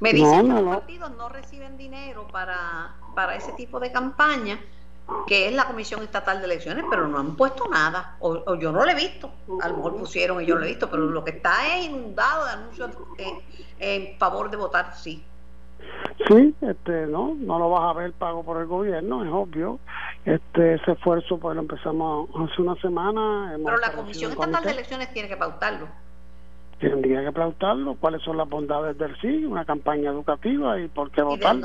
Me 0.00 0.12
dicen 0.12 0.54
que 0.54 0.60
los 0.60 0.76
partidos 0.76 1.16
no 1.16 1.28
reciben 1.30 1.76
dinero 1.78 2.28
para, 2.30 2.96
para 3.14 3.34
ese 3.34 3.52
tipo 3.52 3.80
de 3.80 3.90
campaña, 3.90 4.60
que 5.26 5.48
es 5.48 5.54
la 5.54 5.66
Comisión 5.66 6.02
Estatal 6.02 6.40
de 6.40 6.46
Elecciones, 6.46 6.84
pero 6.90 7.06
no 7.08 7.18
han 7.18 7.36
puesto 7.36 7.68
nada, 7.68 8.16
o, 8.20 8.54
yo 8.56 8.72
no 8.72 8.84
lo 8.84 8.90
he 8.90 8.94
visto. 8.94 9.30
A 9.62 9.68
lo 9.68 9.76
mejor 9.76 9.96
pusieron 9.96 10.42
y 10.42 10.46
yo 10.46 10.56
lo 10.56 10.64
he 10.64 10.68
visto, 10.68 10.90
pero 10.90 11.06
lo 11.06 11.24
que 11.24 11.30
está 11.30 11.76
es 11.76 11.86
inundado 11.86 12.44
de 12.44 12.50
anuncios 12.52 12.90
en 13.78 14.18
favor 14.18 14.50
de 14.50 14.56
votar 14.56 14.94
sí. 14.94 15.22
Sí, 16.28 16.54
este, 16.62 17.06
no, 17.06 17.34
no 17.38 17.58
lo 17.58 17.70
vas 17.70 17.94
a 17.94 17.98
ver 17.98 18.12
pago 18.12 18.42
por 18.42 18.60
el 18.60 18.66
gobierno, 18.66 19.22
es 19.22 19.30
obvio. 19.30 19.78
Este, 20.24 20.74
ese 20.74 20.92
esfuerzo 20.92 21.38
pues 21.38 21.54
lo 21.54 21.62
empezamos 21.62 22.28
hace 22.34 22.62
una 22.62 22.74
semana. 22.80 23.56
Pero 23.64 23.76
la 23.76 23.92
Comisión 23.92 24.32
Estatal 24.32 24.64
de 24.64 24.70
Elecciones 24.70 25.12
tiene 25.12 25.28
que 25.28 25.36
pautarlo. 25.36 25.86
Tendría 26.80 27.22
que 27.22 27.32
pautarlo, 27.32 27.94
cuáles 27.94 28.22
son 28.22 28.36
las 28.36 28.48
bondades 28.48 28.98
del 28.98 29.18
sí, 29.20 29.44
una 29.44 29.64
campaña 29.64 30.10
educativa 30.10 30.78
y 30.78 30.88
por 30.88 31.10
qué 31.10 31.22
votar. 31.22 31.56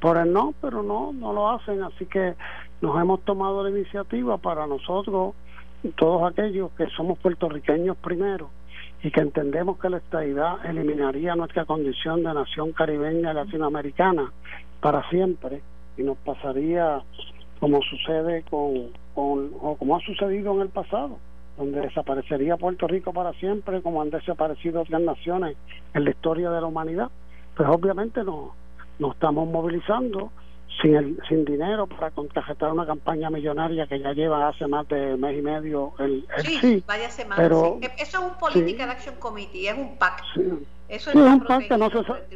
Por 0.00 0.18
el 0.18 0.32
no, 0.32 0.54
pero 0.60 0.82
no, 0.82 1.12
no 1.12 1.32
lo 1.32 1.50
hacen, 1.50 1.82
así 1.82 2.06
que 2.06 2.34
nos 2.80 3.00
hemos 3.00 3.20
tomado 3.22 3.62
la 3.62 3.70
iniciativa 3.70 4.38
para 4.38 4.66
nosotros, 4.66 5.34
todos 5.96 6.30
aquellos 6.30 6.70
que 6.72 6.86
somos 6.96 7.18
puertorriqueños 7.18 7.96
primero, 7.96 8.50
y 9.02 9.10
que 9.10 9.20
entendemos 9.20 9.78
que 9.78 9.88
la 9.88 9.98
estadidad 9.98 10.64
eliminaría 10.66 11.34
nuestra 11.34 11.64
condición 11.64 12.22
de 12.22 12.34
nación 12.34 12.72
caribeña 12.72 13.32
latinoamericana 13.32 14.32
para 14.80 15.08
siempre 15.10 15.62
y 15.96 16.02
nos 16.02 16.16
pasaría 16.18 17.02
como 17.60 17.80
sucede 17.82 18.42
con, 18.50 18.90
con 19.14 19.50
o 19.60 19.76
como 19.76 19.96
ha 19.96 20.00
sucedido 20.00 20.54
en 20.54 20.62
el 20.62 20.68
pasado 20.68 21.18
donde 21.56 21.80
desaparecería 21.80 22.56
Puerto 22.56 22.86
Rico 22.86 23.12
para 23.12 23.32
siempre 23.34 23.80
como 23.80 24.02
han 24.02 24.10
desaparecido 24.10 24.82
otras 24.82 25.00
naciones 25.00 25.56
en 25.94 26.04
la 26.04 26.10
historia 26.10 26.50
de 26.50 26.60
la 26.60 26.66
humanidad. 26.66 27.10
Pues 27.56 27.68
obviamente 27.68 28.22
no 28.24 28.54
nos 28.98 29.14
estamos 29.14 29.48
movilizando 29.48 30.30
sin 30.80 30.94
el, 30.94 31.18
sin 31.28 31.44
dinero 31.44 31.86
para 31.86 32.10
contrajetar 32.10 32.72
una 32.72 32.86
campaña 32.86 33.30
millonaria 33.30 33.86
que 33.86 33.98
ya 33.98 34.12
lleva 34.12 34.48
hace 34.48 34.66
más 34.66 34.86
de 34.88 35.16
mes 35.16 35.38
y 35.38 35.42
medio 35.42 35.94
el, 35.98 36.26
sí, 36.44 36.58
sí 36.60 36.84
pero 37.36 37.78
eso 37.80 37.94
es 37.98 38.14
un 38.14 38.38
Political 38.38 38.90
Action 38.90 39.14
Committee 39.16 39.68
es 39.68 39.78
un 39.78 39.96
PAC. 39.96 40.22
Eso 40.88 41.10
es, 41.10 41.16
un 41.16 41.40
PAC 41.40 41.68
que 41.68 41.78
no 41.78 41.90
se 41.90 42.04
sabe 42.04 42.26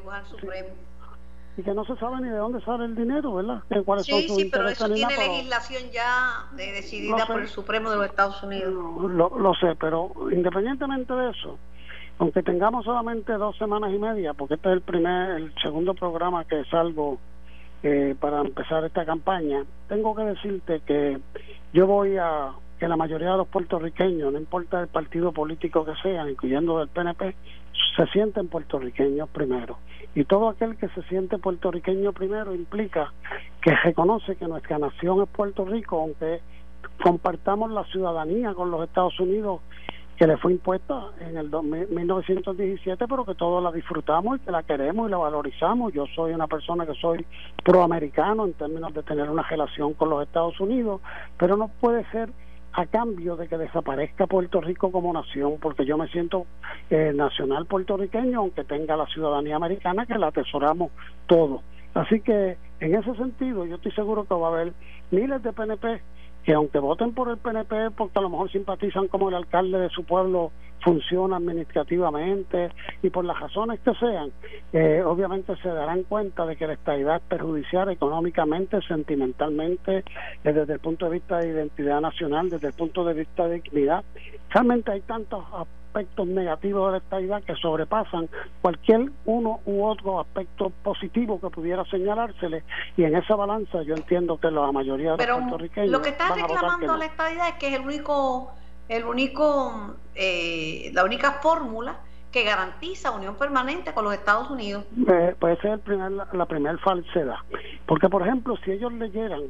y 1.57 1.63
que 1.63 1.75
no 1.75 1.85
se 1.85 1.97
sabe 1.97 2.21
ni 2.23 2.29
de 2.29 2.37
dónde 2.37 2.65
sale 2.65 2.85
el 2.85 2.95
dinero, 2.95 3.35
¿verdad? 3.35 3.63
sí, 4.03 4.29
sí, 4.29 4.49
pero 4.51 4.69
eso 4.69 4.89
tiene 4.89 5.17
legislación 5.17 5.91
ya 5.93 6.47
decidida 6.55 7.27
por 7.27 7.41
el 7.41 7.49
Supremo 7.49 7.91
de 7.91 7.97
los 7.97 8.07
Estados 8.07 8.43
Unidos. 8.43 8.73
Lo, 8.73 9.37
lo 9.37 9.55
sé, 9.55 9.77
pero 9.79 10.13
independientemente 10.31 11.13
de 11.13 11.31
eso, 11.31 11.59
aunque 12.21 12.43
tengamos 12.43 12.85
solamente 12.85 13.33
dos 13.33 13.57
semanas 13.57 13.91
y 13.95 13.99
media, 13.99 14.35
porque 14.35 14.55
este 14.55 14.69
es 14.69 14.75
el 14.75 14.83
primer, 14.83 15.31
el 15.31 15.55
segundo 15.63 15.95
programa 15.95 16.45
que 16.45 16.65
salgo 16.67 17.19
eh, 17.83 18.15
para 18.21 18.43
empezar 18.43 18.85
esta 18.85 19.07
campaña, 19.07 19.65
tengo 19.89 20.15
que 20.15 20.25
decirte 20.25 20.83
que 20.85 21.19
yo 21.73 21.87
voy 21.87 22.19
a 22.19 22.51
que 22.79 22.89
la 22.89 22.97
mayoría 22.97 23.31
de 23.31 23.39
los 23.39 23.49
puertorriqueños, 23.49 24.33
no 24.33 24.39
importa 24.39 24.83
el 24.83 24.89
partido 24.89 25.33
político 25.33 25.83
que 25.87 25.95
sean, 26.03 26.29
incluyendo 26.29 26.79
del 26.79 26.89
PNP, 26.89 27.35
se 27.97 28.07
sienten 28.09 28.49
puertorriqueños 28.49 29.29
primero. 29.31 29.79
Y 30.15 30.25
todo 30.25 30.51
aquel 30.51 30.77
que 30.77 30.89
se 30.89 31.03
siente 31.05 31.39
puertorriqueño 31.39 32.13
primero 32.13 32.55
implica 32.55 33.15
que 33.63 33.75
reconoce 33.77 34.37
que 34.37 34.47
nuestra 34.47 34.79
nación 34.79 35.23
es 35.23 35.29
Puerto 35.31 35.65
Rico, 35.65 36.01
aunque 36.01 36.41
compartamos 37.03 37.71
la 37.71 37.85
ciudadanía 37.85 38.53
con 38.53 38.71
los 38.71 38.85
Estados 38.87 39.19
Unidos 39.21 39.61
que 40.21 40.27
le 40.27 40.37
fue 40.37 40.53
impuesta 40.53 41.13
en 41.19 41.39
el 41.39 41.51
1917, 41.51 43.07
pero 43.09 43.25
que 43.25 43.35
todos 43.35 43.63
la 43.63 43.73
disfrutamos 43.73 44.37
y 44.37 44.41
que 44.41 44.51
la 44.51 44.63
queremos 44.63 45.09
y 45.09 45.11
la 45.11 45.17
valorizamos. 45.17 45.95
Yo 45.95 46.05
soy 46.15 46.35
una 46.35 46.47
persona 46.47 46.85
que 46.85 46.93
soy 46.93 47.25
proamericano 47.65 48.45
en 48.45 48.53
términos 48.53 48.93
de 48.93 49.03
tener 49.03 49.31
una 49.31 49.45
relación 49.45 49.95
con 49.95 50.11
los 50.11 50.23
Estados 50.23 50.61
Unidos, 50.61 51.01
pero 51.39 51.57
no 51.57 51.69
puede 51.69 52.05
ser 52.11 52.29
a 52.75 52.85
cambio 52.85 53.37
de 53.37 53.49
que 53.49 53.57
desaparezca 53.57 54.27
Puerto 54.27 54.61
Rico 54.61 54.93
como 54.93 55.11
nación, 55.11 55.55
porque 55.59 55.87
yo 55.87 55.97
me 55.97 56.07
siento 56.09 56.45
eh, 56.91 57.13
nacional 57.15 57.65
puertorriqueño, 57.65 58.41
aunque 58.41 58.65
tenga 58.65 58.97
la 58.97 59.07
ciudadanía 59.07 59.57
americana, 59.57 60.05
que 60.05 60.19
la 60.19 60.27
atesoramos 60.27 60.91
todo. 61.29 61.63
Así 61.95 62.21
que 62.21 62.59
en 62.81 62.95
ese 62.95 63.15
sentido 63.15 63.65
yo 63.65 63.77
estoy 63.77 63.93
seguro 63.93 64.25
que 64.25 64.35
va 64.35 64.49
a 64.49 64.53
haber 64.53 64.75
miles 65.11 65.43
de 65.43 65.51
PNP 65.55 66.03
que 66.45 66.55
aunque 66.55 66.79
voten 66.79 67.13
por 67.13 67.29
el 67.29 67.37
PNP 67.39 67.91
porque 67.97 68.19
a 68.19 68.23
lo 68.23 68.31
mejor 68.31 68.51
simpatizan 68.51 69.09
como 69.09 69.29
el 69.29 69.35
alcalde 69.35 69.79
de 69.79 69.89
su 69.91 70.05
pueblo 70.05 70.53
funciona 70.83 71.37
administrativamente 71.37 72.71
y 73.03 73.11
por 73.11 73.25
las 73.25 73.39
razones 73.39 73.81
que 73.81 73.93
sean, 73.95 74.33
eh, 74.73 75.03
obviamente 75.05 75.55
se 75.57 75.69
darán 75.69 76.05
cuenta 76.05 76.47
de 76.47 76.57
que 76.57 76.67
la 76.67 76.73
estabilidad 76.75 77.17
es 77.17 77.23
perjudicial 77.23 77.91
económicamente, 77.91 78.81
sentimentalmente, 78.83 79.99
eh, 79.99 80.53
desde 80.53 80.75
el 80.75 80.81
punto 80.81 81.07
de 81.07 81.13
vista 81.13 81.39
de 81.39 81.49
identidad 81.49 82.01
nacional, 82.01 82.49
desde 82.49 82.69
el 82.69 82.73
punto 82.73 83.05
de 83.05 83.15
vista 83.15 83.47
de 83.47 83.57
dignidad. 83.57 84.05
Realmente 84.49 84.93
hay 84.93 85.01
tantos 85.03 85.45
aspectos 85.91 86.27
negativos 86.29 86.87
de 86.87 86.93
la 86.93 86.99
estabilidad 86.99 87.43
que 87.43 87.55
sobrepasan 87.57 88.29
cualquier 88.63 89.11
uno 89.25 89.61
u 89.67 89.85
otro 89.85 90.21
aspecto 90.21 90.71
positivo 90.83 91.41
que 91.41 91.51
pudiera 91.51 91.85
señalársele 91.87 92.63
y 92.97 93.05
en 93.05 93.17
esa 93.17 93.35
balanza 93.35 93.83
yo 93.83 93.95
entiendo 93.95 94.39
que 94.39 94.51
la 94.51 94.71
mayoría 94.71 95.17
de 95.17 95.27
los 95.27 95.39
puertorriqueños 95.39 95.91
lo 95.91 96.01
que 96.01 96.11
está 96.11 96.33
reclamando 96.35 96.97
la 96.97 97.07
estabilidad 97.07 97.49
es 97.49 97.55
que 97.55 97.69
es 97.69 97.75
el 97.75 97.83
único 97.83 98.53
el 98.89 99.05
único 99.05 99.97
eh, 100.15 100.91
la 100.95 101.05
única 101.05 101.33
fórmula 101.43 101.99
que 102.31 102.45
garantiza 102.45 103.11
unión 103.11 103.35
permanente 103.35 103.93
con 103.93 104.05
los 104.05 104.15
Estados 104.15 104.51
Unidos. 104.51 104.85
Eh, 105.09 105.35
puede 105.37 105.57
ser 105.57 105.73
el 105.73 105.81
primer, 105.81 106.13
la 106.13 106.47
primera 106.47 106.79
falsedad. 106.79 107.35
Porque, 107.87 108.09
por 108.09 108.23
ejemplo, 108.23 108.57
si 108.65 108.71
ellos 108.71 108.93
leyeran 108.93 109.43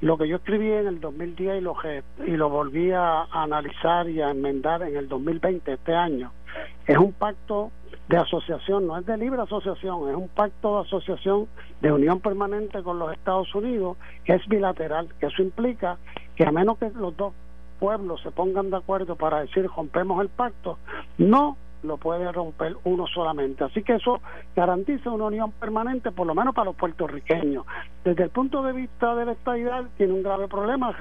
lo 0.00 0.16
que 0.16 0.28
yo 0.28 0.36
escribí 0.36 0.70
en 0.70 0.86
el 0.86 1.00
2010 1.00 1.58
y 1.58 1.60
lo, 1.60 1.76
y 2.26 2.30
lo 2.30 2.48
volví 2.48 2.92
a, 2.92 3.24
analizar 3.24 4.08
y 4.08 4.20
a 4.20 4.30
enmendar 4.30 4.82
en 4.82 4.96
el 4.96 5.08
2020, 5.08 5.72
este 5.72 5.94
año, 5.94 6.32
es 6.86 6.96
un 6.96 7.12
pacto 7.12 7.70
de 8.08 8.16
asociación, 8.16 8.86
no 8.86 8.96
es 8.96 9.06
de 9.06 9.16
libre 9.16 9.42
asociación, 9.42 10.08
es 10.08 10.16
un 10.16 10.28
pacto 10.28 10.76
de 10.76 10.86
asociación 10.86 11.46
de 11.80 11.92
unión 11.92 12.20
permanente 12.20 12.82
con 12.82 12.98
los 12.98 13.12
Estados 13.12 13.54
Unidos 13.54 13.96
que 14.24 14.34
es 14.34 14.46
bilateral, 14.48 15.08
que 15.20 15.26
eso 15.26 15.42
implica 15.42 15.98
que 16.36 16.46
a 16.46 16.52
menos 16.52 16.78
que 16.78 16.90
los 16.90 17.16
dos 17.16 17.34
pueblos 17.78 18.20
se 18.22 18.30
pongan 18.30 18.70
de 18.70 18.76
acuerdo 18.76 19.16
para 19.16 19.40
decir 19.40 19.68
rompemos 19.76 20.22
el 20.22 20.28
pacto, 20.28 20.78
no 21.18 21.56
lo 21.82 21.96
puede 21.96 22.30
romper 22.32 22.76
uno 22.84 23.06
solamente. 23.06 23.64
Así 23.64 23.82
que 23.82 23.94
eso 23.94 24.20
garantiza 24.56 25.10
una 25.10 25.26
unión 25.26 25.52
permanente, 25.52 26.10
por 26.12 26.26
lo 26.26 26.34
menos 26.34 26.54
para 26.54 26.66
los 26.66 26.76
puertorriqueños. 26.76 27.64
Desde 28.04 28.24
el 28.24 28.30
punto 28.30 28.62
de 28.62 28.72
vista 28.72 29.14
de 29.14 29.26
la 29.26 29.32
estabilidad, 29.32 29.84
tiene 29.96 30.14
un 30.14 30.22
grave 30.22 30.48
problema, 30.48 30.96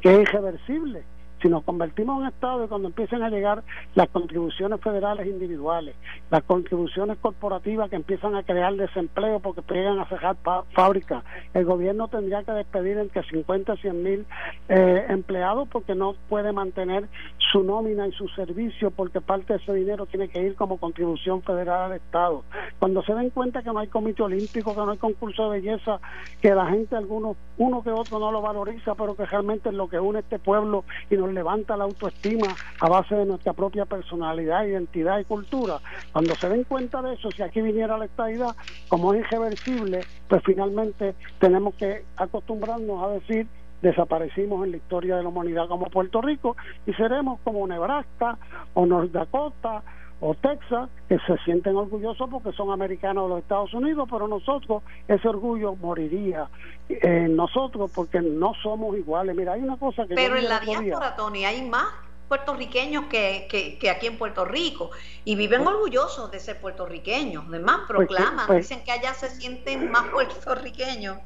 que 0.00 0.14
es 0.14 0.28
irreversible 0.28 1.04
si 1.42 1.48
nos 1.48 1.64
convertimos 1.64 2.22
en 2.22 2.28
Estado 2.28 2.64
y 2.64 2.68
cuando 2.68 2.88
empiecen 2.88 3.22
a 3.22 3.28
llegar 3.28 3.62
las 3.94 4.08
contribuciones 4.08 4.80
federales 4.80 5.26
individuales, 5.26 5.94
las 6.30 6.42
contribuciones 6.44 7.18
corporativas 7.18 7.90
que 7.90 7.96
empiezan 7.96 8.36
a 8.36 8.44
crear 8.44 8.74
desempleo 8.76 9.40
porque 9.40 9.62
llegan 9.74 9.98
a 9.98 10.08
cerrar 10.08 10.36
fábricas, 10.72 11.24
el 11.52 11.64
gobierno 11.64 12.08
tendría 12.08 12.44
que 12.44 12.52
despedir 12.52 12.98
entre 12.98 13.22
50 13.24 13.74
y 13.74 13.78
100 13.78 14.02
mil 14.02 14.26
eh, 14.68 15.06
empleados 15.08 15.68
porque 15.68 15.94
no 15.94 16.14
puede 16.28 16.52
mantener 16.52 17.08
su 17.50 17.62
nómina 17.62 18.06
y 18.06 18.12
su 18.12 18.28
servicio 18.28 18.90
porque 18.90 19.20
parte 19.20 19.52
de 19.52 19.58
ese 19.58 19.74
dinero 19.74 20.06
tiene 20.06 20.28
que 20.28 20.40
ir 20.40 20.54
como 20.54 20.78
contribución 20.78 21.42
federal 21.42 21.90
al 21.90 21.96
Estado. 21.96 22.44
Cuando 22.78 23.02
se 23.02 23.14
den 23.14 23.30
cuenta 23.30 23.62
que 23.62 23.72
no 23.72 23.80
hay 23.80 23.88
comité 23.88 24.22
olímpico, 24.22 24.74
que 24.74 24.80
no 24.80 24.90
hay 24.90 24.98
concurso 24.98 25.50
de 25.50 25.60
belleza, 25.60 26.00
que 26.40 26.54
la 26.54 26.66
gente, 26.66 26.96
algunos, 26.96 27.36
uno 27.58 27.82
que 27.82 27.90
otro 27.90 28.18
no 28.18 28.30
lo 28.30 28.40
valoriza, 28.40 28.94
pero 28.94 29.16
que 29.16 29.26
realmente 29.26 29.68
es 29.68 29.74
lo 29.74 29.88
que 29.88 29.98
une 29.98 30.20
este 30.20 30.38
pueblo 30.38 30.84
y 31.10 31.16
levanta 31.32 31.76
la 31.76 31.84
autoestima 31.84 32.48
a 32.80 32.88
base 32.88 33.14
de 33.14 33.26
nuestra 33.26 33.52
propia 33.52 33.84
personalidad, 33.86 34.64
identidad 34.64 35.18
y 35.18 35.24
cultura. 35.24 35.78
Cuando 36.12 36.34
se 36.34 36.48
den 36.48 36.64
cuenta 36.64 37.02
de 37.02 37.14
eso, 37.14 37.30
si 37.30 37.42
aquí 37.42 37.60
viniera 37.60 37.98
la 37.98 38.04
estadidad, 38.04 38.54
como 38.88 39.14
es 39.14 39.20
irreversible, 39.20 40.00
pues 40.28 40.42
finalmente 40.44 41.14
tenemos 41.38 41.74
que 41.74 42.04
acostumbrarnos 42.16 43.02
a 43.02 43.08
decir 43.08 43.46
desaparecimos 43.82 44.64
en 44.64 44.70
la 44.70 44.76
historia 44.76 45.16
de 45.16 45.24
la 45.24 45.28
humanidad 45.28 45.66
como 45.68 45.86
Puerto 45.86 46.22
Rico 46.22 46.56
y 46.86 46.92
seremos 46.94 47.40
como 47.40 47.66
Nebraska 47.66 48.38
o 48.74 48.86
North 48.86 49.10
Dakota 49.10 49.82
o 50.24 50.34
Texas, 50.34 50.88
que 51.08 51.18
se 51.26 51.36
sienten 51.38 51.74
orgullosos 51.74 52.30
porque 52.30 52.52
son 52.52 52.70
americanos 52.70 53.24
de 53.24 53.28
los 53.30 53.38
Estados 53.40 53.74
Unidos, 53.74 54.08
pero 54.08 54.28
nosotros, 54.28 54.84
ese 55.08 55.26
orgullo 55.28 55.74
moriría 55.74 56.48
en 56.88 57.34
nosotros 57.34 57.90
porque 57.92 58.20
no 58.20 58.54
somos 58.62 58.96
iguales. 58.96 59.34
Mira, 59.34 59.54
hay 59.54 59.62
una 59.62 59.76
cosa 59.76 60.06
que... 60.06 60.14
Pero 60.14 60.36
en 60.36 60.48
la 60.48 60.60
diáspora, 60.60 61.16
Tony, 61.16 61.44
hay 61.44 61.68
más 61.68 61.88
puertorriqueños 62.28 63.06
que, 63.06 63.48
que, 63.80 63.90
aquí 63.90 64.06
en 64.06 64.16
Puerto 64.16 64.44
Rico 64.44 64.92
y 65.24 65.34
viven 65.34 65.64
pues 65.64 65.74
orgullosos 65.74 66.30
de 66.30 66.38
ser 66.38 66.60
puertorriqueños, 66.60 67.44
además 67.48 67.80
pues 67.88 68.06
proclaman, 68.06 68.46
pues 68.46 68.68
dicen 68.68 68.84
que 68.84 68.92
allá 68.92 69.14
se 69.14 69.28
sienten 69.28 69.90
más 69.90 70.04
puertorriqueños. 70.04 71.18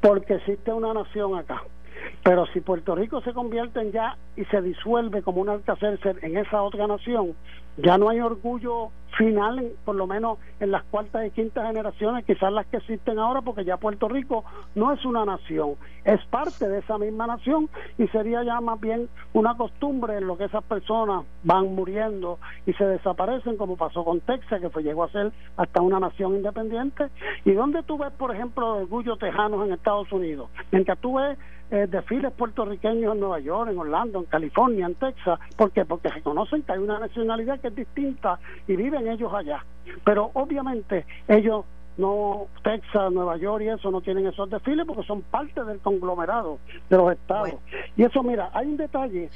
Porque 0.00 0.34
existe 0.34 0.72
una 0.72 0.94
nación 0.94 1.36
acá 1.36 1.64
pero 2.22 2.46
si 2.46 2.60
Puerto 2.60 2.94
Rico 2.94 3.20
se 3.22 3.32
convierte 3.32 3.80
en 3.80 3.92
ya 3.92 4.16
y 4.36 4.44
se 4.46 4.60
disuelve 4.62 5.22
como 5.22 5.40
un 5.40 5.48
Alcacercer 5.48 6.18
en 6.22 6.36
esa 6.36 6.62
otra 6.62 6.86
nación, 6.86 7.34
ya 7.76 7.96
no 7.96 8.08
hay 8.08 8.20
orgullo 8.20 8.90
final, 9.16 9.72
por 9.84 9.96
lo 9.96 10.06
menos 10.06 10.38
en 10.60 10.70
las 10.70 10.84
cuartas 10.84 11.26
y 11.26 11.30
quintas 11.30 11.66
generaciones, 11.66 12.24
quizás 12.24 12.52
las 12.52 12.66
que 12.66 12.76
existen 12.76 13.18
ahora, 13.18 13.42
porque 13.42 13.64
ya 13.64 13.76
Puerto 13.76 14.08
Rico 14.08 14.44
no 14.74 14.92
es 14.92 15.04
una 15.04 15.24
nación, 15.24 15.74
es 16.04 16.24
parte 16.26 16.68
de 16.68 16.78
esa 16.78 16.98
misma 16.98 17.26
nación 17.26 17.68
y 17.96 18.06
sería 18.08 18.42
ya 18.44 18.60
más 18.60 18.80
bien 18.80 19.08
una 19.32 19.56
costumbre 19.56 20.18
en 20.18 20.26
lo 20.26 20.36
que 20.36 20.44
esas 20.44 20.62
personas 20.64 21.24
van 21.42 21.74
muriendo 21.74 22.38
y 22.66 22.72
se 22.74 22.84
desaparecen, 22.84 23.56
como 23.56 23.76
pasó 23.76 24.04
con 24.04 24.20
Texas, 24.20 24.60
que 24.60 24.70
fue, 24.70 24.82
llegó 24.82 25.04
a 25.04 25.10
ser 25.10 25.32
hasta 25.56 25.80
una 25.80 26.00
nación 26.00 26.36
independiente. 26.36 27.08
¿Y 27.44 27.52
donde 27.52 27.82
tú 27.82 27.98
ves, 27.98 28.12
por 28.12 28.34
ejemplo, 28.34 28.76
orgullo 28.76 29.16
tejanos 29.16 29.66
en 29.66 29.72
Estados 29.72 30.10
Unidos? 30.12 30.50
Mientras 30.70 30.98
tú 30.98 31.16
ves 31.16 31.38
eh, 31.70 31.86
desfiles 31.88 32.32
puertorriqueños 32.32 33.14
en 33.14 33.20
Nueva 33.20 33.40
York, 33.40 33.70
en 33.70 33.78
Orlando, 33.78 34.18
en 34.18 34.24
California, 34.24 34.86
en 34.86 34.94
Texas. 34.94 35.38
¿Por 35.56 35.70
qué? 35.72 35.84
Porque 35.84 36.08
reconocen 36.08 36.62
que 36.62 36.72
hay 36.72 36.78
una 36.78 36.98
nacionalidad 36.98 37.60
que 37.60 37.68
es 37.68 37.74
distinta 37.74 38.38
y 38.66 38.76
viven 38.76 39.08
ellos 39.08 39.32
allá. 39.34 39.64
Pero 40.04 40.30
obviamente 40.34 41.04
ellos 41.26 41.64
no 41.98 42.46
Texas, 42.62 43.12
Nueva 43.12 43.36
York 43.36 43.64
y 43.64 43.68
eso 43.68 43.90
no 43.90 44.00
tienen 44.00 44.26
esos 44.26 44.48
desfiles 44.48 44.86
porque 44.86 45.02
son 45.02 45.22
parte 45.22 45.62
del 45.64 45.80
conglomerado 45.80 46.58
de 46.88 46.96
los 46.96 47.12
estados. 47.12 47.54
Y 47.96 48.04
eso, 48.04 48.22
mira, 48.22 48.50
hay 48.54 48.66
un 48.66 48.76
detalle 48.76 49.28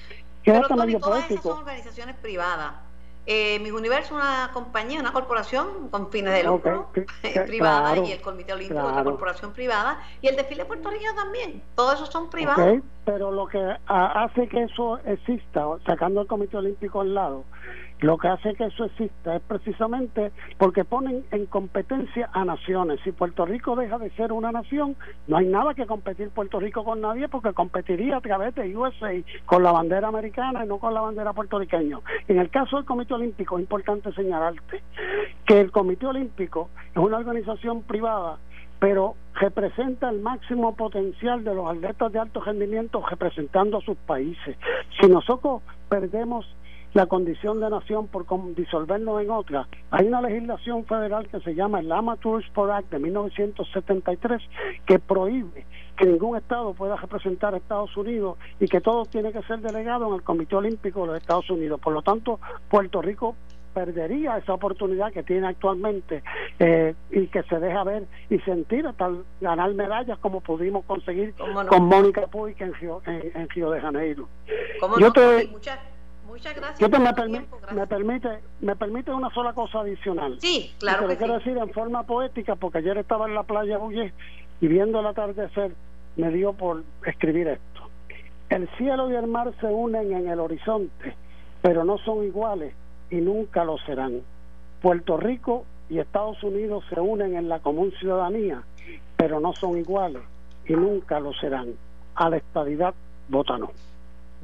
que 0.43 0.51
es 0.51 0.59
hasta 0.59 0.77
medio 0.77 1.01
poético. 1.01 1.43
son 1.43 1.59
organizaciones 1.59 2.17
privadas 2.17 2.92
eh, 3.27 3.59
Mi 3.61 3.71
Universo 3.71 4.07
es 4.17 4.23
una 4.23 4.51
compañía, 4.53 5.01
una 5.01 5.13
corporación 5.13 5.89
con 5.91 6.11
fines 6.11 6.33
de 6.33 6.43
lucro 6.43 6.91
privada 7.47 7.97
y 7.99 8.13
el 8.13 8.21
Comité 8.21 8.53
Olímpico 8.53 8.81
es 8.81 8.93
una 8.93 9.05
corporación 9.05 9.53
privada 9.53 10.01
y 10.21 10.29
el 10.29 10.37
desfile 10.37 10.65
puertorriqueño 10.65 11.15
también. 11.15 11.63
Todos 11.77 11.95
esos 11.95 12.09
son 12.09 12.31
privados. 12.31 12.81
pero 13.05 13.31
lo 13.31 13.47
que 13.47 13.77
hace 13.87 14.49
que 14.49 14.65
eso 14.65 14.99
exista, 15.05 15.65
sacando 15.87 16.23
el 16.23 16.27
Comité 16.27 16.57
Olímpico 16.57 17.01
al 17.01 17.15
lado, 17.15 17.45
lo 18.03 18.19
que 18.19 18.29
hace 18.29 18.55
que 18.55 18.65
eso 18.65 18.85
exista 18.85 19.37
es 19.37 19.43
precisamente 19.43 20.33
porque 20.59 20.85
ponen 20.85 21.25
en 21.31 21.47
competencia 21.47 22.29
a 22.33 22.45
naciones. 22.45 23.01
Si 23.05 23.13
Puerto 23.13 23.47
Rico 23.47 23.77
deja 23.77 23.97
de 23.99 24.11
ser 24.11 24.33
una 24.33 24.51
nación, 24.51 24.97
no 25.29 25.37
hay 25.37 25.47
nada 25.47 25.73
que 25.75 25.87
competir 25.87 26.31
Puerto 26.31 26.59
Rico 26.59 26.85
con 26.85 27.01
nadie 27.01 27.29
porque 27.29 27.53
competiría 27.53 28.17
a 28.17 28.21
través 28.21 28.57
de 28.57 28.77
USA 28.77 29.13
con 29.47 29.63
la 29.63 29.71
bandera 29.71 30.09
americana 30.09 30.65
y 30.65 30.69
no 30.69 30.79
con 30.79 30.95
la 30.95 31.01
bandera 31.01 31.33
puertorriqueña. 31.33 32.01
En 32.27 32.39
el 32.39 32.51
caso 32.51 32.77
del 32.77 32.85
Comité 32.85 33.15
Olímpico 33.15 33.57
es 33.57 33.63
importante 33.63 34.13
señalarte 34.13 34.83
que 35.47 35.61
el 35.61 35.71
Comité 35.71 36.07
Olímpico 36.07 36.71
es 36.91 36.99
una 36.99 37.19
organización 37.19 37.83
privada 37.83 38.39
pero 38.81 39.15
representa 39.35 40.11
el 40.11 40.19
máximo 40.19 40.75
potencial 40.75 41.45
de 41.45 41.55
los 41.55 41.71
atletas 41.71 42.11
de 42.11 42.19
alto 42.19 42.41
rendimiento 42.41 43.01
representando 43.09 43.79
a 43.79 43.81
sus 43.81 43.97
países. 43.97 44.57
Si 45.01 45.07
nosotros 45.07 45.63
perdemos 45.89 46.45
la 46.95 47.07
condición 47.07 47.61
de 47.61 47.71
nación 47.71 48.07
por 48.09 48.27
disolvernos 48.55 49.23
en 49.23 49.31
otra. 49.31 49.67
Hay 49.91 50.07
una 50.07 50.21
legislación 50.21 50.85
federal 50.85 51.29
que 51.29 51.41
se 51.41 51.55
llama 51.55 51.81
el 51.81 51.91
Amateur 51.91 52.43
Sport 52.45 52.73
Act 52.73 52.91
de 52.91 52.99
1973 52.99 54.43
que 54.87 54.99
prohíbe 54.99 55.67
que 55.97 56.07
ningún 56.07 56.37
Estado 56.37 56.75
pueda 56.75 56.97
representar 56.97 57.55
a 57.55 57.59
Estados 57.59 57.97
Unidos 57.97 58.39
y 58.61 58.67
que 58.67 58.81
todo 58.81 59.05
tiene 59.07 59.33
que 59.33 59.43
ser 59.43 59.61
delegado 59.61 60.09
en 60.09 60.15
el 60.15 60.23
Comité 60.23 60.57
Olímpico 60.57 61.03
de 61.03 61.07
los 61.09 61.17
Estados 61.19 61.49
Unidos. 61.51 61.81
Por 61.81 61.93
lo 61.93 62.03
tanto, 62.03 62.41
Puerto 62.69 63.03
Rico 63.03 63.37
perdería 63.73 64.37
esa 64.37 64.55
oportunidad 64.55 65.13
que 65.13 65.23
tiene 65.23 65.47
actualmente 65.47 66.23
eh, 66.59 66.95
y 67.11 67.27
que 67.29 67.43
se 67.45 67.59
deja 67.59 67.85
ver 67.85 68.05
y 68.29 68.39
sentir 68.41 68.87
hasta 68.87 69.11
ganar 69.41 69.73
medallas 69.75 70.19
como 70.19 70.41
pudimos 70.41 70.85
conseguir 70.85 71.35
con 71.69 71.87
Mónica 71.87 72.27
Puig 72.27 72.57
en 72.59 72.75
Río, 72.75 73.01
en, 73.07 73.49
Río 73.49 73.71
de 73.71 73.81
Janeiro. 73.81 74.29
Yo 74.99 75.13
te, 75.13 75.49
Muchas 75.49 75.79
gracias. 76.55 76.91
me, 77.73 77.87
permite, 77.87 78.29
me 78.61 78.77
permite 78.77 79.13
una 79.13 79.31
sola 79.31 79.53
cosa 79.53 79.81
adicional. 79.81 80.39
Sí, 80.41 80.73
claro. 80.79 81.09
que 81.09 81.17
quiero 81.17 81.35
decir 81.35 81.57
en 81.57 81.71
forma 81.71 82.03
poética, 82.05 82.57
porque 82.57 82.79
ayer 82.79 82.99
estaba 82.99 83.27
en 83.27 83.35
la 83.35 83.43
playa 83.43 83.79
Bulle 83.79 84.13
y 84.61 84.67
viendo 84.69 85.01
el 85.01 85.07
atardecer 85.07 85.73
me 86.17 86.31
dio 86.31 86.53
por 86.53 86.83
escribir 87.07 87.49
esto. 87.49 87.83
El 88.49 88.69
cielo 88.77 89.11
y 89.11 89.15
el 89.15 89.27
mar 89.27 89.53
se 89.61 89.67
unen 89.67 90.13
en 90.13 90.29
el 90.29 90.41
horizonte, 90.41 91.17
pero 91.63 91.85
no 91.85 91.99
son 91.99 92.25
iguales 92.25 92.75
y 93.11 93.17
nunca 93.17 93.65
lo 93.65 93.79
serán. 93.79 94.21
Puerto 94.83 95.17
Rico 95.17 95.65
y 95.89 95.99
Estados 95.99 96.43
Unidos 96.43 96.85
se 96.91 97.01
unen 97.01 97.37
en 97.37 97.49
la 97.49 97.61
común 97.61 97.93
ciudadanía, 97.99 98.63
pero 99.17 99.41
no 99.41 99.53
son 99.55 99.79
iguales 99.79 100.23
y 100.67 100.75
nunca 100.75 101.21
lo 101.21 101.33
serán. 101.35 101.75
A 102.15 102.29
la 102.29 102.37
estadidad, 102.37 102.95
vota 103.29 103.57
no. 103.57 103.71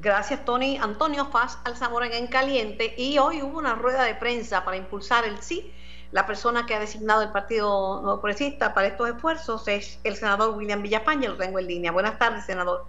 Gracias, 0.01 0.45
Tony. 0.45 0.79
Antonio 0.79 1.27
Faz 1.27 1.59
Alzamora 1.65 2.07
en 2.07 2.29
Caliente. 2.29 2.95
Y 2.97 3.19
hoy 3.19 3.43
hubo 3.43 3.59
una 3.59 3.75
rueda 3.75 4.05
de 4.05 4.15
prensa 4.15 4.65
para 4.65 4.77
impulsar 4.77 5.25
el 5.25 5.43
sí. 5.43 5.73
La 6.13 6.27
persona 6.27 6.67
que 6.67 6.75
ha 6.75 6.79
designado 6.79 7.23
el 7.23 7.31
Partido 7.31 8.01
Nuevo 8.01 8.21
Progresista 8.21 8.73
para 8.75 8.87
estos 8.87 9.09
esfuerzos 9.11 9.67
es 9.69 9.99
el 10.05 10.17
senador 10.17 10.57
William 10.57 10.83
Villapaña. 10.83 11.29
Lo 11.31 11.37
tengo 11.37 11.59
en 11.59 11.67
línea. 11.67 11.91
Buenas 11.91 12.17
tardes, 12.19 12.45
senador. 12.45 12.87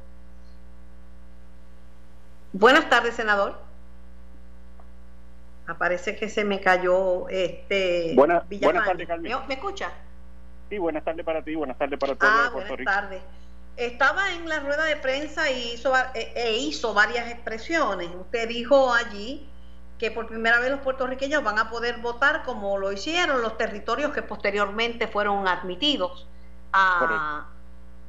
Buenas 2.53 2.89
tardes, 2.89 3.15
senador. 3.15 3.59
Aparece 5.65 6.15
que 6.15 6.29
se 6.29 6.43
me 6.43 6.61
cayó 6.61 7.27
este 7.29 8.13
buenas 8.15 8.47
tardes, 8.47 9.07
Carmen. 9.07 9.33
¿Me, 9.47 9.53
escucha? 9.53 9.91
Sí, 10.69 10.77
buenas 10.77 11.03
tardes 11.03 11.25
para 11.25 11.43
ti, 11.43 11.53
buenas 11.55 11.77
tardes 11.77 11.99
para 11.99 12.15
todos. 12.15 12.33
Ah, 12.33 12.49
buenas 12.51 12.85
tardes 12.85 13.21
estaba 13.79 14.31
en 14.33 14.47
la 14.49 14.59
rueda 14.59 14.83
de 14.83 14.97
prensa 14.97 15.49
y 15.49 15.73
hizo, 15.73 15.93
e, 16.13 16.33
e 16.35 16.57
hizo 16.57 16.93
varias 16.93 17.29
expresiones. 17.29 18.09
Usted 18.13 18.47
dijo 18.47 18.93
allí 18.93 19.49
que 19.97 20.11
por 20.11 20.27
primera 20.27 20.59
vez 20.59 20.71
los 20.71 20.81
puertorriqueños 20.81 21.43
van 21.43 21.59
a 21.59 21.69
poder 21.69 21.97
votar 21.97 22.43
como 22.43 22.77
lo 22.77 22.91
hicieron 22.91 23.41
los 23.41 23.57
territorios 23.57 24.13
que 24.13 24.21
posteriormente 24.21 25.07
fueron 25.07 25.47
admitidos 25.47 26.27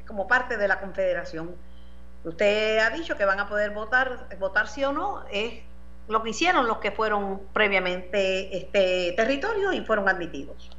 como 0.06 0.26
parte 0.26 0.56
de 0.56 0.68
la 0.68 0.80
Confederación. 0.80 1.54
Usted 2.24 2.78
ha 2.78 2.90
dicho 2.90 3.16
que 3.16 3.24
van 3.24 3.40
a 3.40 3.48
poder 3.48 3.70
votar, 3.70 4.26
votar 4.38 4.68
sí 4.68 4.84
o 4.84 4.92
no, 4.92 5.24
es 5.30 5.62
lo 6.08 6.22
que 6.22 6.30
hicieron 6.30 6.66
los 6.66 6.78
que 6.78 6.90
fueron 6.90 7.40
previamente 7.52 8.56
este 8.56 9.12
territorio 9.16 9.72
y 9.72 9.80
fueron 9.82 10.08
admitidos. 10.08 10.70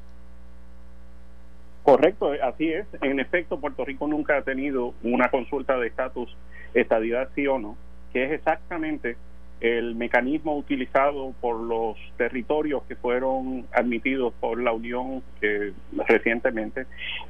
Correcto, 1.84 2.32
así 2.44 2.72
es. 2.72 2.86
En 3.02 3.20
efecto, 3.20 3.60
Puerto 3.60 3.84
Rico 3.86 4.08
nunca 4.08 4.38
ha 4.38 4.42
tenido 4.44 4.94
una 5.04 5.30
consulta 5.30 5.78
de 5.78 5.88
estatus, 5.88 6.36
estadidad 6.74 7.30
sí 7.36 7.48
o 7.48 7.58
no, 7.58 7.76
que 8.14 8.26
es 8.26 8.32
exactamente 8.32 9.18
el 9.62 9.96
mecanismo 9.96 10.58
utilizado 10.58 11.34
por 11.40 11.60
los 11.60 11.96
territorios 12.18 12.84
que 12.84 12.96
fueron 12.96 13.68
admitidos 13.72 14.34
por 14.40 14.62
la 14.62 14.72
Unión 14.72 15.22
eh, 15.42 15.72
recientemente 16.08 16.88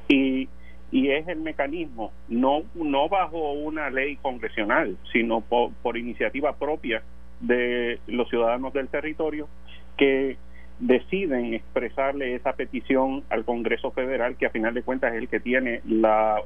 y, 0.08 0.48
y 0.90 1.10
es 1.10 1.28
el 1.28 1.40
mecanismo 1.40 2.10
no 2.28 2.62
no 2.74 3.10
bajo 3.10 3.52
una 3.52 3.90
ley 3.90 4.16
congresional 4.16 4.96
sino 5.12 5.42
por, 5.42 5.72
por 5.82 5.98
iniciativa 5.98 6.56
propia 6.56 7.02
de 7.40 8.00
los 8.06 8.30
ciudadanos 8.30 8.72
del 8.72 8.88
territorio 8.88 9.46
que 9.98 10.38
deciden 10.82 11.54
expresarle 11.54 12.34
esa 12.34 12.54
petición 12.54 13.22
al 13.30 13.44
Congreso 13.44 13.92
Federal, 13.92 14.36
que 14.36 14.46
a 14.46 14.50
final 14.50 14.74
de 14.74 14.82
cuentas 14.82 15.12
es 15.12 15.20
el 15.20 15.28
que 15.28 15.38
tiene 15.38 15.80
la, 15.86 16.42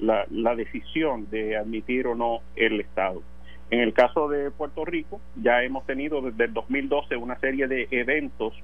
la, 0.00 0.54
decisión 0.56 1.28
de 1.30 1.58
admitir 1.58 2.06
o 2.06 2.14
no 2.14 2.40
el 2.56 2.80
Estado. 2.80 3.22
En 3.70 3.80
el 3.80 3.92
caso 3.92 4.28
de 4.28 4.50
Puerto 4.50 4.86
Rico, 4.86 5.20
ya 5.36 5.62
hemos 5.62 5.84
tenido 5.84 6.22
desde 6.22 6.44
el 6.44 6.54
2012 6.54 7.16
una 7.16 7.38
serie 7.40 7.68
de 7.68 7.88
eventos 7.90 8.54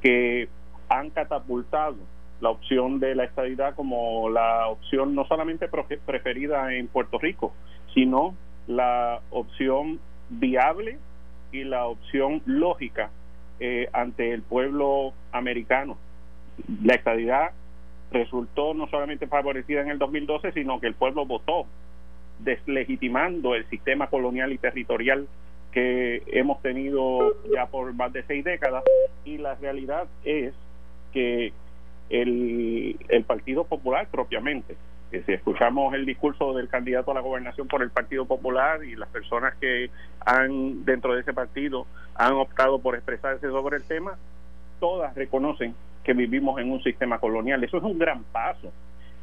que 0.00 0.48
han 0.88 1.10
catapultado 1.10 1.96
la 2.40 2.50
opción 2.50 3.00
de 3.00 3.16
la 3.16 3.24
estadidad 3.24 3.74
como 3.74 4.30
la 4.30 4.68
opción 4.68 5.16
no 5.16 5.24
solamente 5.24 5.68
preferida 5.68 6.72
en 6.72 6.86
Puerto 6.86 7.18
Rico, 7.18 7.52
sino 7.94 8.36
la 8.68 9.22
opción 9.30 9.98
viable 10.30 10.98
y 11.50 11.64
la 11.64 11.86
opción 11.86 12.42
lógica 12.46 13.10
eh, 13.60 13.88
ante 13.92 14.32
el 14.32 14.42
pueblo 14.42 15.12
americano. 15.32 15.96
La 16.82 16.94
estadidad 16.94 17.50
resultó 18.10 18.74
no 18.74 18.88
solamente 18.88 19.26
favorecida 19.26 19.80
en 19.80 19.90
el 19.90 19.98
2012, 19.98 20.52
sino 20.52 20.80
que 20.80 20.88
el 20.88 20.94
pueblo 20.94 21.26
votó 21.26 21.66
deslegitimando 22.38 23.54
el 23.54 23.68
sistema 23.68 24.08
colonial 24.08 24.52
y 24.52 24.58
territorial 24.58 25.26
que 25.72 26.22
hemos 26.26 26.60
tenido 26.60 27.34
ya 27.54 27.66
por 27.66 27.92
más 27.94 28.12
de 28.12 28.22
seis 28.24 28.44
décadas 28.44 28.84
y 29.24 29.38
la 29.38 29.54
realidad 29.54 30.06
es 30.24 30.52
que 31.12 31.52
el, 32.10 32.96
el 33.08 33.24
Partido 33.24 33.64
Popular 33.64 34.08
propiamente 34.10 34.76
si 35.20 35.32
escuchamos 35.32 35.92
el 35.94 36.06
discurso 36.06 36.54
del 36.54 36.68
candidato 36.68 37.10
a 37.10 37.14
la 37.14 37.20
gobernación 37.20 37.68
por 37.68 37.82
el 37.82 37.90
Partido 37.90 38.24
Popular 38.24 38.82
y 38.82 38.96
las 38.96 39.08
personas 39.10 39.54
que 39.56 39.90
han 40.24 40.84
dentro 40.84 41.14
de 41.14 41.20
ese 41.20 41.34
partido 41.34 41.86
han 42.14 42.32
optado 42.32 42.78
por 42.78 42.94
expresarse 42.94 43.46
sobre 43.48 43.76
el 43.76 43.84
tema, 43.84 44.16
todas 44.80 45.14
reconocen 45.14 45.74
que 46.02 46.14
vivimos 46.14 46.58
en 46.60 46.72
un 46.72 46.82
sistema 46.82 47.18
colonial. 47.18 47.62
Eso 47.62 47.76
es 47.76 47.82
un 47.82 47.98
gran 47.98 48.24
paso. 48.24 48.72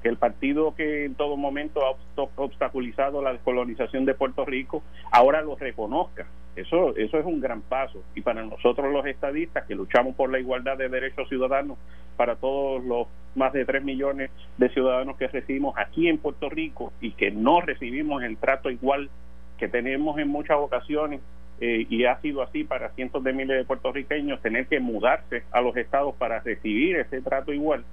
Que 0.02 0.10
el 0.10 0.18
partido 0.18 0.76
que 0.76 1.06
en 1.06 1.16
todo 1.16 1.38
momento 1.38 1.82
ha 1.86 2.22
obstaculizado 2.36 3.22
la 3.22 3.34
descolonización 3.34 4.06
de 4.06 4.14
Puerto 4.14 4.46
Rico 4.46 4.84
ahora 5.12 5.42
lo 5.42 5.56
reconozca. 5.56 6.28
Eso, 6.56 6.96
eso 6.98 7.18
es 7.18 7.26
un 7.26 7.40
gran 7.40 7.62
paso. 7.62 8.04
Y 8.16 8.22
para 8.22 8.44
nosotros 8.44 8.92
los 8.92 9.06
estadistas 9.06 9.66
que 9.66 9.76
luchamos 9.76 10.16
por 10.16 10.30
la 10.32 10.40
igualdad 10.40 10.78
de 10.78 10.90
derechos 10.90 11.30
ciudadanos 11.30 11.78
para 12.18 12.36
todos 12.36 12.84
los 12.84 13.08
más 13.36 13.54
de 13.54 13.66
3 13.66 13.84
millones 13.84 14.32
de 14.58 14.70
ciudadanos 14.70 15.18
que 15.18 15.28
recibimos 15.28 15.76
aquí 15.78 16.10
en 16.10 16.18
Puerto 16.18 16.50
Rico 16.50 16.92
y 17.00 17.12
que 17.12 17.32
no 17.32 17.62
recibimos 17.62 18.24
el 18.24 18.38
trato 18.38 18.70
igual 18.70 19.10
que 19.58 19.68
tenemos 19.68 20.18
en 20.20 20.28
muchas 20.28 20.58
ocasiones 20.58 21.22
eh, 21.62 21.86
y 21.90 22.06
ha 22.06 22.20
sido 22.22 22.42
así 22.42 22.64
para 22.64 22.90
cientos 22.92 23.24
de 23.24 23.34
miles 23.34 23.58
de 23.58 23.66
puertorriqueños 23.66 24.42
tener 24.42 24.68
que 24.68 24.80
mudarse 24.80 25.44
a 25.52 25.62
los 25.62 25.76
estados 25.76 26.16
para 26.16 26.40
recibir 26.40 26.96
ese 26.96 27.22
trato 27.22 27.52
igual, 27.52 27.84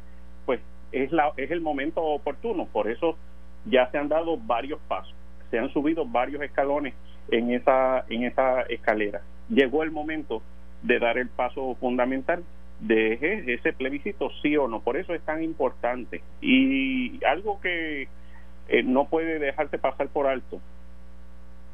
es, 1.04 1.12
la, 1.12 1.32
es 1.36 1.50
el 1.50 1.60
momento 1.60 2.02
oportuno. 2.02 2.66
Por 2.66 2.90
eso 2.90 3.16
ya 3.64 3.90
se 3.90 3.98
han 3.98 4.08
dado 4.08 4.36
varios 4.38 4.80
pasos, 4.88 5.14
se 5.50 5.58
han 5.58 5.72
subido 5.72 6.06
varios 6.06 6.42
escalones 6.42 6.94
en 7.30 7.52
esa, 7.52 8.04
en 8.08 8.24
esa 8.24 8.62
escalera. 8.62 9.22
Llegó 9.48 9.82
el 9.82 9.90
momento 9.90 10.42
de 10.82 10.98
dar 10.98 11.18
el 11.18 11.28
paso 11.28 11.74
fundamental 11.80 12.44
de 12.80 13.54
ese 13.54 13.72
plebiscito, 13.72 14.30
sí 14.42 14.56
o 14.56 14.68
no. 14.68 14.80
Por 14.80 14.96
eso 14.96 15.14
es 15.14 15.22
tan 15.22 15.42
importante. 15.42 16.22
Y 16.40 17.24
algo 17.24 17.60
que 17.60 18.08
eh, 18.68 18.82
no 18.82 19.06
puede 19.06 19.38
dejarse 19.38 19.78
pasar 19.78 20.08
por 20.08 20.26
alto 20.26 20.60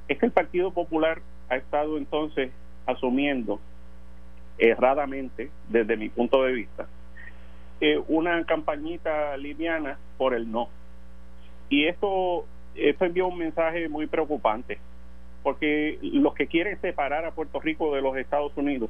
es 0.08 0.18
que 0.18 0.26
el 0.26 0.32
Partido 0.32 0.72
Popular 0.72 1.20
ha 1.48 1.56
estado 1.56 1.96
entonces 1.96 2.50
asumiendo 2.86 3.60
erradamente, 4.58 5.50
desde 5.68 5.96
mi 5.96 6.08
punto 6.08 6.42
de 6.44 6.52
vista, 6.52 6.86
eh, 7.84 8.00
una 8.06 8.44
campañita 8.44 9.36
liviana 9.36 9.98
por 10.16 10.34
el 10.34 10.52
no. 10.52 10.68
Y 11.68 11.86
esto, 11.86 12.46
esto 12.76 13.04
envió 13.04 13.26
un 13.26 13.38
mensaje 13.38 13.88
muy 13.88 14.06
preocupante, 14.06 14.78
porque 15.42 15.98
los 16.00 16.32
que 16.34 16.46
quieren 16.46 16.80
separar 16.80 17.24
a 17.24 17.32
Puerto 17.32 17.58
Rico 17.58 17.92
de 17.92 18.00
los 18.00 18.16
Estados 18.16 18.52
Unidos 18.56 18.88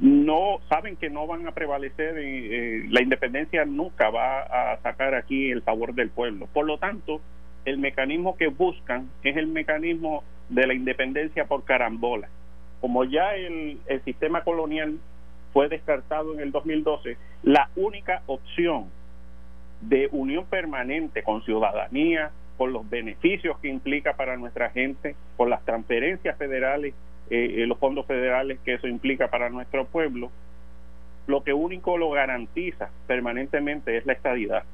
no 0.00 0.58
saben 0.68 0.96
que 0.96 1.08
no 1.08 1.28
van 1.28 1.46
a 1.46 1.52
prevalecer, 1.52 2.16
eh, 2.18 2.84
la 2.88 3.00
independencia 3.00 3.64
nunca 3.64 4.10
va 4.10 4.40
a 4.72 4.80
sacar 4.82 5.14
aquí 5.14 5.52
el 5.52 5.62
favor 5.62 5.94
del 5.94 6.10
pueblo. 6.10 6.48
Por 6.52 6.66
lo 6.66 6.78
tanto, 6.78 7.20
el 7.64 7.78
mecanismo 7.78 8.36
que 8.36 8.48
buscan 8.48 9.08
es 9.22 9.36
el 9.36 9.46
mecanismo 9.46 10.24
de 10.48 10.66
la 10.66 10.74
independencia 10.74 11.44
por 11.44 11.64
carambola. 11.64 12.28
Como 12.80 13.04
ya 13.04 13.36
el, 13.36 13.78
el 13.86 14.02
sistema 14.02 14.42
colonial 14.42 14.98
fue 15.52 15.68
descartado 15.68 16.34
en 16.34 16.40
el 16.40 16.52
2012, 16.52 17.16
la 17.42 17.70
única 17.76 18.22
opción 18.26 18.86
de 19.80 20.08
unión 20.12 20.44
permanente 20.46 21.22
con 21.22 21.42
ciudadanía, 21.42 22.30
con 22.56 22.72
los 22.72 22.88
beneficios 22.88 23.58
que 23.58 23.68
implica 23.68 24.14
para 24.14 24.36
nuestra 24.36 24.70
gente, 24.70 25.16
con 25.36 25.48
las 25.48 25.64
transferencias 25.64 26.36
federales, 26.36 26.94
eh, 27.30 27.62
eh, 27.62 27.66
los 27.66 27.78
fondos 27.78 28.06
federales 28.06 28.58
que 28.64 28.74
eso 28.74 28.86
implica 28.86 29.28
para 29.28 29.48
nuestro 29.48 29.86
pueblo, 29.86 30.30
lo 31.26 31.42
que 31.42 31.52
único 31.52 31.96
lo 31.96 32.10
garantiza 32.10 32.90
permanentemente 33.06 33.96
es 33.96 34.06
la 34.06 34.12
estabilidad. 34.12 34.64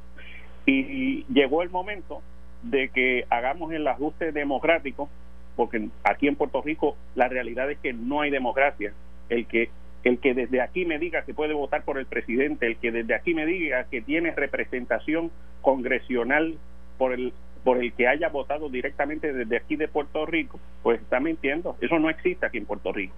y 0.69 1.25
llegó 1.33 1.63
el 1.63 1.71
momento 1.71 2.23
de 2.63 2.89
que 2.89 3.25
hagamos 3.31 3.73
el 3.73 3.87
ajuste 3.87 4.33
democrático, 4.33 5.09
porque 5.55 5.89
aquí 6.05 6.29
en 6.29 6.37
Puerto 6.37 6.61
Rico 6.63 6.97
la 7.15 7.29
realidad 7.29 7.71
es 7.71 7.79
que 7.79 7.93
no 7.93 8.21
hay 8.21 8.31
democracia. 8.31 8.93
El 9.29 9.47
que 9.47 9.71
el 10.07 10.21
que 10.21 10.35
desde 10.35 10.61
aquí 10.61 10.85
me 10.85 11.01
diga 11.01 11.23
que 11.23 11.35
puede 11.35 11.53
votar 11.53 11.83
por 11.83 11.99
el 11.99 12.07
presidente, 12.07 12.67
el 12.67 12.77
que 12.77 12.93
desde 12.93 13.13
aquí 13.13 13.35
me 13.35 13.45
diga 13.45 13.85
que 13.91 14.01
tiene 14.01 14.31
representación 14.31 15.33
congresional 15.63 16.57
por 16.97 17.13
el 17.13 17.33
por 17.65 17.79
el 17.83 17.93
que 17.93 18.07
haya 18.07 18.29
votado 18.29 18.69
directamente 18.69 19.33
desde 19.33 19.57
aquí 19.57 19.75
de 19.75 19.89
Puerto 19.89 20.25
Rico, 20.25 20.61
pues 20.85 21.01
está 21.01 21.19
mintiendo. 21.19 21.77
Eso 21.81 21.99
no 21.99 22.09
existe 22.09 22.47
aquí 22.47 22.59
en 22.59 22.67
Puerto 22.67 22.93
Rico. 22.93 23.17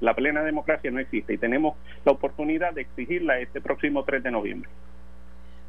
La 0.00 0.14
plena 0.14 0.42
democracia 0.42 0.90
no 0.90 0.98
existe 0.98 1.34
y 1.34 1.38
tenemos 1.38 1.76
la 2.04 2.10
oportunidad 2.10 2.72
de 2.72 2.80
exigirla 2.80 3.38
este 3.38 3.60
próximo 3.60 4.02
3 4.02 4.24
de 4.24 4.30
noviembre. 4.32 4.68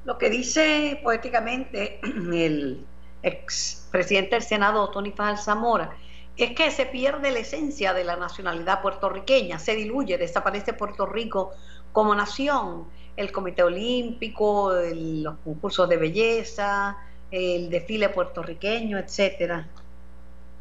Lo 0.05 0.17
que 0.17 0.31
dice 0.31 0.99
poéticamente 1.03 1.99
el 2.03 2.83
ex 3.21 3.87
presidente 3.91 4.31
del 4.31 4.41
Senado, 4.41 4.89
Tony 4.89 5.11
Fajal 5.11 5.37
Zamora, 5.37 5.91
es 6.37 6.51
que 6.51 6.71
se 6.71 6.85
pierde 6.85 7.31
la 7.31 7.39
esencia 7.39 7.93
de 7.93 8.03
la 8.03 8.17
nacionalidad 8.17 8.81
puertorriqueña, 8.81 9.59
se 9.59 9.75
diluye, 9.75 10.17
desaparece 10.17 10.73
Puerto 10.73 11.05
Rico 11.05 11.51
como 11.91 12.13
nación, 12.13 12.85
el 13.15 13.31
Comité 13.31 13.63
Olímpico, 13.63 14.73
los 14.93 15.37
concursos 15.37 15.87
de 15.87 15.97
belleza, 15.97 16.97
el 17.31 17.69
desfile 17.69 18.09
puertorriqueño, 18.09 18.97
etcétera. 18.97 19.67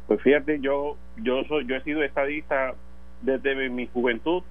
Pues 0.07 0.21
fíjate, 0.21 0.59
yo 0.61 0.95
yo 1.17 1.43
soy 1.45 1.65
yo 1.65 1.75
he 1.75 1.83
sido 1.83 2.03
estadista 2.03 2.73
desde 3.21 3.69
mi 3.69 3.87
juventud 3.87 4.43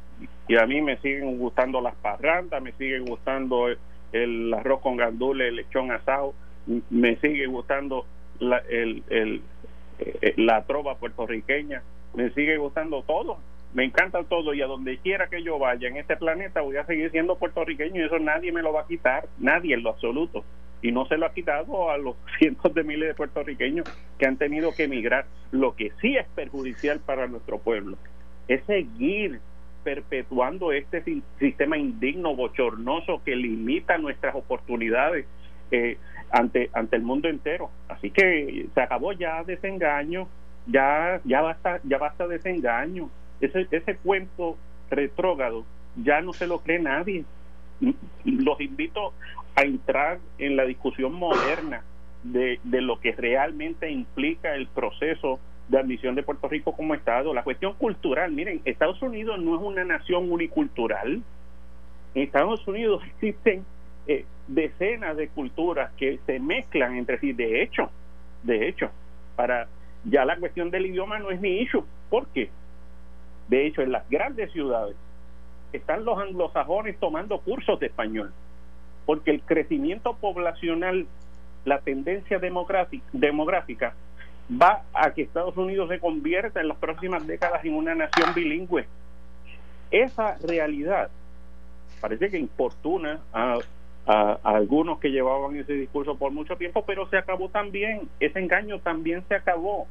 y 0.48 0.56
a 0.56 0.66
mí 0.66 0.80
me 0.80 0.96
siguen 0.98 1.38
gustando 1.38 1.80
las 1.80 1.94
parrandas, 1.96 2.62
me 2.62 2.72
siguen 2.72 3.04
gustando 3.06 3.68
el, 4.12 4.54
arroz 4.54 4.80
con 4.80 4.96
gandules, 4.96 5.48
el 5.48 5.56
lechón 5.56 5.90
asado, 5.90 6.34
me 6.90 7.16
sigue 7.16 7.46
gustando 7.46 8.06
la, 8.38 8.58
el, 8.68 9.02
el, 9.08 9.42
eh, 9.98 10.34
la 10.36 10.64
trova 10.64 10.96
puertorriqueña, 10.96 11.82
me 12.14 12.30
sigue 12.30 12.56
gustando 12.56 13.02
todo, 13.02 13.38
me 13.74 13.84
encanta 13.84 14.22
todo 14.24 14.54
y 14.54 14.62
a 14.62 14.66
donde 14.66 14.98
quiera 14.98 15.28
que 15.28 15.42
yo 15.42 15.58
vaya 15.58 15.88
en 15.88 15.96
este 15.96 16.16
planeta 16.16 16.60
voy 16.60 16.76
a 16.76 16.86
seguir 16.86 17.10
siendo 17.10 17.36
puertorriqueño 17.36 18.00
y 18.00 18.04
eso 18.06 18.18
nadie 18.18 18.52
me 18.52 18.62
lo 18.62 18.72
va 18.72 18.82
a 18.82 18.86
quitar, 18.86 19.28
nadie 19.38 19.74
en 19.74 19.82
lo 19.82 19.90
absoluto. 19.90 20.44
Y 20.80 20.92
no 20.92 21.06
se 21.06 21.16
lo 21.16 21.26
ha 21.26 21.32
quitado 21.32 21.90
a 21.90 21.98
los 21.98 22.14
cientos 22.38 22.72
de 22.74 22.84
miles 22.84 23.08
de 23.08 23.14
puertorriqueños 23.14 23.86
que 24.18 24.26
han 24.26 24.36
tenido 24.36 24.72
que 24.74 24.84
emigrar. 24.84 25.26
Lo 25.50 25.74
que 25.74 25.92
sí 26.00 26.16
es 26.16 26.26
perjudicial 26.34 27.00
para 27.00 27.26
nuestro 27.26 27.58
pueblo 27.58 27.96
es 28.46 28.62
seguir 28.64 29.40
perpetuando 29.82 30.72
este 30.72 31.02
sistema 31.38 31.76
indigno, 31.76 32.34
bochornoso 32.34 33.22
que 33.24 33.36
limita 33.36 33.98
nuestras 33.98 34.34
oportunidades 34.34 35.26
eh, 35.74 35.98
ante 36.30 36.70
ante 36.72 36.96
el 36.96 37.02
mundo 37.02 37.28
entero. 37.28 37.70
Así 37.88 38.10
que 38.10 38.66
se 38.74 38.80
acabó 38.80 39.12
ya 39.12 39.42
desengaño, 39.44 40.28
ya 40.66 41.20
ya 41.24 41.40
basta 41.42 41.80
ya 41.84 41.98
basta 41.98 42.26
desengaño. 42.26 43.10
Ese 43.40 43.66
ese 43.70 43.96
cuento 43.96 44.56
retrógrado 44.90 45.64
ya 45.96 46.20
no 46.20 46.32
se 46.32 46.46
lo 46.46 46.60
cree 46.60 46.78
nadie. 46.78 47.24
Los 48.24 48.60
invito 48.60 49.12
a 49.56 49.62
entrar 49.62 50.18
en 50.38 50.56
la 50.56 50.64
discusión 50.64 51.14
moderna 51.14 51.82
de, 52.22 52.58
de 52.64 52.80
lo 52.80 52.98
que 53.00 53.12
realmente 53.12 53.90
implica 53.90 54.54
el 54.54 54.66
proceso 54.66 55.38
de 55.68 55.78
admisión 55.78 56.14
de 56.14 56.22
Puerto 56.22 56.48
Rico 56.48 56.72
como 56.72 56.94
Estado. 56.94 57.32
La 57.32 57.42
cuestión 57.42 57.74
cultural, 57.74 58.32
miren, 58.32 58.60
Estados 58.64 59.00
Unidos 59.02 59.40
no 59.40 59.56
es 59.56 59.62
una 59.62 59.84
nación 59.84 60.30
unicultural. 60.30 61.22
En 62.14 62.22
Estados 62.22 62.66
Unidos 62.66 63.02
existen 63.06 63.64
eh, 64.06 64.24
decenas 64.46 65.16
de 65.16 65.28
culturas 65.28 65.92
que 65.96 66.18
se 66.26 66.38
mezclan 66.38 66.96
entre 66.96 67.18
sí. 67.18 67.32
De 67.32 67.62
hecho, 67.62 67.90
de 68.42 68.68
hecho, 68.68 68.90
para 69.36 69.68
ya 70.04 70.24
la 70.24 70.36
cuestión 70.36 70.70
del 70.70 70.86
idioma 70.86 71.18
no 71.18 71.30
es 71.30 71.40
ni 71.40 71.60
issue. 71.60 71.84
¿Por 72.10 72.26
qué? 72.28 72.50
De 73.48 73.66
hecho, 73.66 73.82
en 73.82 73.92
las 73.92 74.08
grandes 74.08 74.52
ciudades 74.52 74.96
están 75.72 76.04
los 76.04 76.18
anglosajones 76.18 76.98
tomando 76.98 77.38
cursos 77.40 77.80
de 77.80 77.86
español, 77.86 78.32
porque 79.06 79.30
el 79.30 79.40
crecimiento 79.42 80.14
poblacional, 80.16 81.06
la 81.64 81.80
tendencia 81.80 82.38
demográfica 82.38 83.94
va 84.50 84.82
a 84.92 85.12
que 85.12 85.22
Estados 85.22 85.56
Unidos 85.56 85.88
se 85.88 85.98
convierta 85.98 86.60
en 86.60 86.68
las 86.68 86.76
próximas 86.76 87.26
décadas 87.26 87.64
en 87.64 87.74
una 87.74 87.94
nación 87.94 88.34
bilingüe. 88.34 88.86
Esa 89.90 90.36
realidad 90.38 91.10
parece 92.00 92.30
que 92.30 92.38
importuna 92.38 93.20
a, 93.32 93.58
algunos 94.06 94.98
que 94.98 95.10
llevaban 95.10 95.56
ese 95.56 95.72
discurso 95.72 96.16
por 96.16 96.32
mucho 96.32 96.56
tiempo, 96.56 96.84
pero 96.86 97.08
se 97.08 97.16
acabó 97.16 97.48
también, 97.48 98.08
ese 98.20 98.38
engaño 98.38 98.80
también 98.80 99.24
se 99.28 99.34
acabó. 99.34 99.86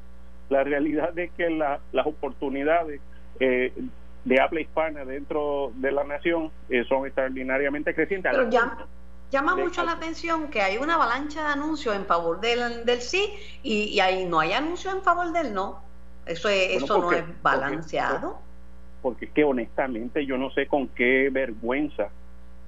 La 0.50 0.64
realidad 0.64 1.18
es 1.18 1.32
que 1.32 1.50
las 1.50 2.06
oportunidades 2.06 3.02
eh, 3.40 3.74
de 4.26 4.40
habla 4.40 4.62
hispana 4.62 5.04
dentro 5.06 5.72
de 5.76 5.92
la 5.92 6.04
nación 6.04 6.52
eh, 6.70 6.84
son 6.88 7.06
extraordinariamente 7.06 7.96
crecientes. 7.96 8.32
Pero 8.32 8.50
ya, 8.50 8.78
llama 9.32 9.56
mucho 9.56 9.84
la 9.84 9.94
atención 9.94 10.50
que 10.50 10.62
hay 10.62 10.78
una 10.78 10.96
avalancha 10.96 11.42
de 11.42 11.54
anuncios 11.54 11.96
en 11.96 12.06
favor 12.06 12.40
del, 12.40 12.86
del 12.86 13.02
sí 13.02 13.34
y, 13.64 13.86
y 13.86 14.00
ahí 14.00 14.26
no 14.26 14.40
hay 14.40 14.54
anuncios 14.54 14.94
en 14.94 15.02
favor 15.02 15.32
del 15.32 15.54
no. 15.54 15.82
Eso, 16.26 16.48
es, 16.50 16.84
eso 16.84 17.00
no 17.00 17.12
es 17.12 17.24
balanceado. 17.42 18.40
Porque, 19.02 19.26
es 19.26 19.32
que 19.32 19.44
honestamente 19.44 20.26
yo 20.26 20.38
no 20.38 20.52
sé 20.52 20.68
con 20.68 20.88
qué 20.90 21.30
vergüenza 21.30 22.10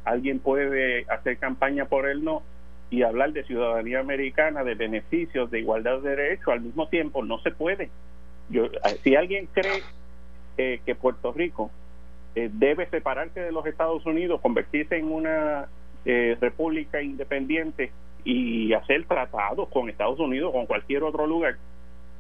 alguien 0.06 0.40
puede 0.40 1.06
hacer 1.10 1.38
campaña 1.38 1.86
por 1.86 2.08
el 2.08 2.24
no 2.24 2.44
y 2.90 3.02
hablar 3.02 3.34
de 3.34 3.44
ciudadanía 3.44 4.00
americana, 4.00 4.64
de 4.64 4.76
beneficios, 4.76 5.52
de 5.52 5.60
igualdad 5.60 6.00
de 6.00 6.16
derechos 6.16 6.50
al 6.50 6.62
mismo 6.62 6.88
tiempo. 6.88 7.24
No 7.24 7.40
se 7.40 7.52
puede. 7.52 7.90
Yo, 8.50 8.70
si 9.04 9.16
alguien 9.16 9.48
cree 9.52 9.82
eh, 10.58 10.80
que 10.86 10.96
Puerto 10.96 11.34
Rico 11.34 11.72
eh, 12.36 12.50
debe 12.54 12.88
separarse 12.88 13.40
de 13.40 13.52
los 13.52 13.66
Estados 13.66 14.06
Unidos, 14.06 14.42
convertirse 14.42 14.98
en 14.98 15.12
una 15.12 15.68
eh, 16.06 16.38
república 16.40 17.02
independiente 17.02 17.92
y 18.24 18.74
hacer 18.74 19.06
tratados 19.06 19.68
con 19.70 19.90
Estados 19.90 20.20
Unidos 20.20 20.52
con 20.52 20.66
cualquier 20.68 21.04
otro 21.04 21.26
lugar, 21.28 21.58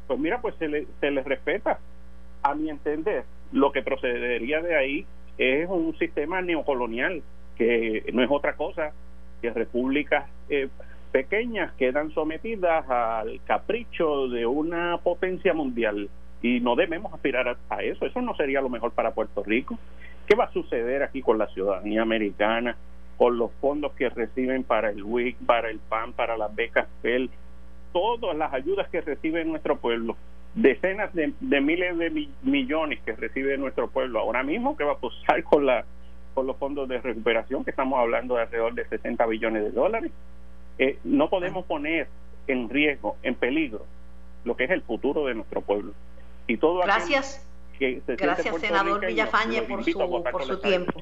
pues 0.07 0.19
mira, 0.19 0.41
pues 0.41 0.55
se 0.55 0.67
le, 0.67 0.87
se 0.99 1.11
les 1.11 1.25
respeta. 1.25 1.79
A 2.43 2.53
mi 2.53 2.69
entender, 2.69 3.23
lo 3.51 3.71
que 3.71 3.81
procedería 3.81 4.61
de 4.61 4.75
ahí 4.75 5.05
es 5.37 5.67
un 5.69 5.97
sistema 5.97 6.41
neocolonial, 6.41 7.23
que 7.55 8.03
no 8.13 8.23
es 8.23 8.29
otra 8.31 8.55
cosa 8.55 8.91
que 9.41 9.51
repúblicas 9.51 10.25
eh, 10.49 10.69
pequeñas 11.11 11.71
quedan 11.73 12.11
sometidas 12.11 12.89
al 12.89 13.39
capricho 13.45 14.27
de 14.27 14.45
una 14.45 14.97
potencia 14.97 15.53
mundial 15.53 16.09
y 16.41 16.59
no 16.59 16.75
debemos 16.75 17.13
aspirar 17.13 17.57
a, 17.69 17.83
eso. 17.83 18.05
Eso 18.05 18.21
no 18.21 18.35
sería 18.35 18.61
lo 18.61 18.69
mejor 18.69 18.91
para 18.91 19.13
Puerto 19.13 19.43
Rico. 19.43 19.79
¿Qué 20.27 20.35
va 20.35 20.45
a 20.45 20.51
suceder 20.51 21.03
aquí 21.03 21.21
con 21.21 21.37
la 21.37 21.47
ciudadanía 21.47 22.01
americana, 22.01 22.75
con 23.17 23.37
los 23.37 23.51
fondos 23.61 23.93
que 23.93 24.09
reciben 24.09 24.63
para 24.63 24.89
el 24.89 25.03
WIC, 25.03 25.37
para 25.45 25.69
el 25.69 25.79
PAN, 25.79 26.13
para 26.13 26.37
las 26.37 26.53
becas 26.53 26.87
PEL, 27.01 27.29
todas 27.93 28.35
las 28.35 28.53
ayudas 28.53 28.89
que 28.89 29.01
recibe 29.01 29.45
nuestro 29.45 29.77
pueblo? 29.77 30.17
Decenas 30.53 31.13
de, 31.13 31.33
miles 31.61 31.97
de 31.97 32.27
millones 32.43 32.99
que 33.05 33.13
recibe 33.13 33.57
nuestro 33.57 33.89
pueblo 33.89 34.19
ahora 34.19 34.43
mismo, 34.43 34.77
¿qué 34.77 34.83
va 34.83 34.93
a 34.93 34.97
pasar 34.97 35.43
con 35.43 35.65
la 35.65 35.85
con 36.35 36.45
los 36.45 36.57
fondos 36.57 36.87
de 36.87 37.01
recuperación, 37.01 37.63
que 37.63 37.71
estamos 37.71 37.97
hablando 37.97 38.35
de 38.35 38.43
alrededor 38.43 38.75
de 38.75 38.85
60 38.85 39.25
billones 39.25 39.63
de 39.63 39.71
dólares? 39.71 40.11
Eh, 40.77 40.99
no 41.03 41.29
podemos 41.29 41.65
poner 41.65 42.07
en 42.45 42.69
riesgo, 42.69 43.15
en 43.23 43.33
peligro, 43.33 43.85
lo 44.43 44.55
que 44.55 44.65
es 44.65 44.69
el 44.69 44.83
futuro 44.83 45.25
de 45.25 45.33
nuestro 45.33 45.61
pueblo. 45.61 45.93
Y 46.45 46.57
todo 46.57 46.81
Gracias. 46.81 47.41
Gracias, 47.79 48.55
senador 48.59 49.05
Villafañe, 49.05 49.63
por 49.63 49.83
su, 49.83 50.21
por 50.31 50.43
su 50.43 50.59
tiempo 50.59 51.01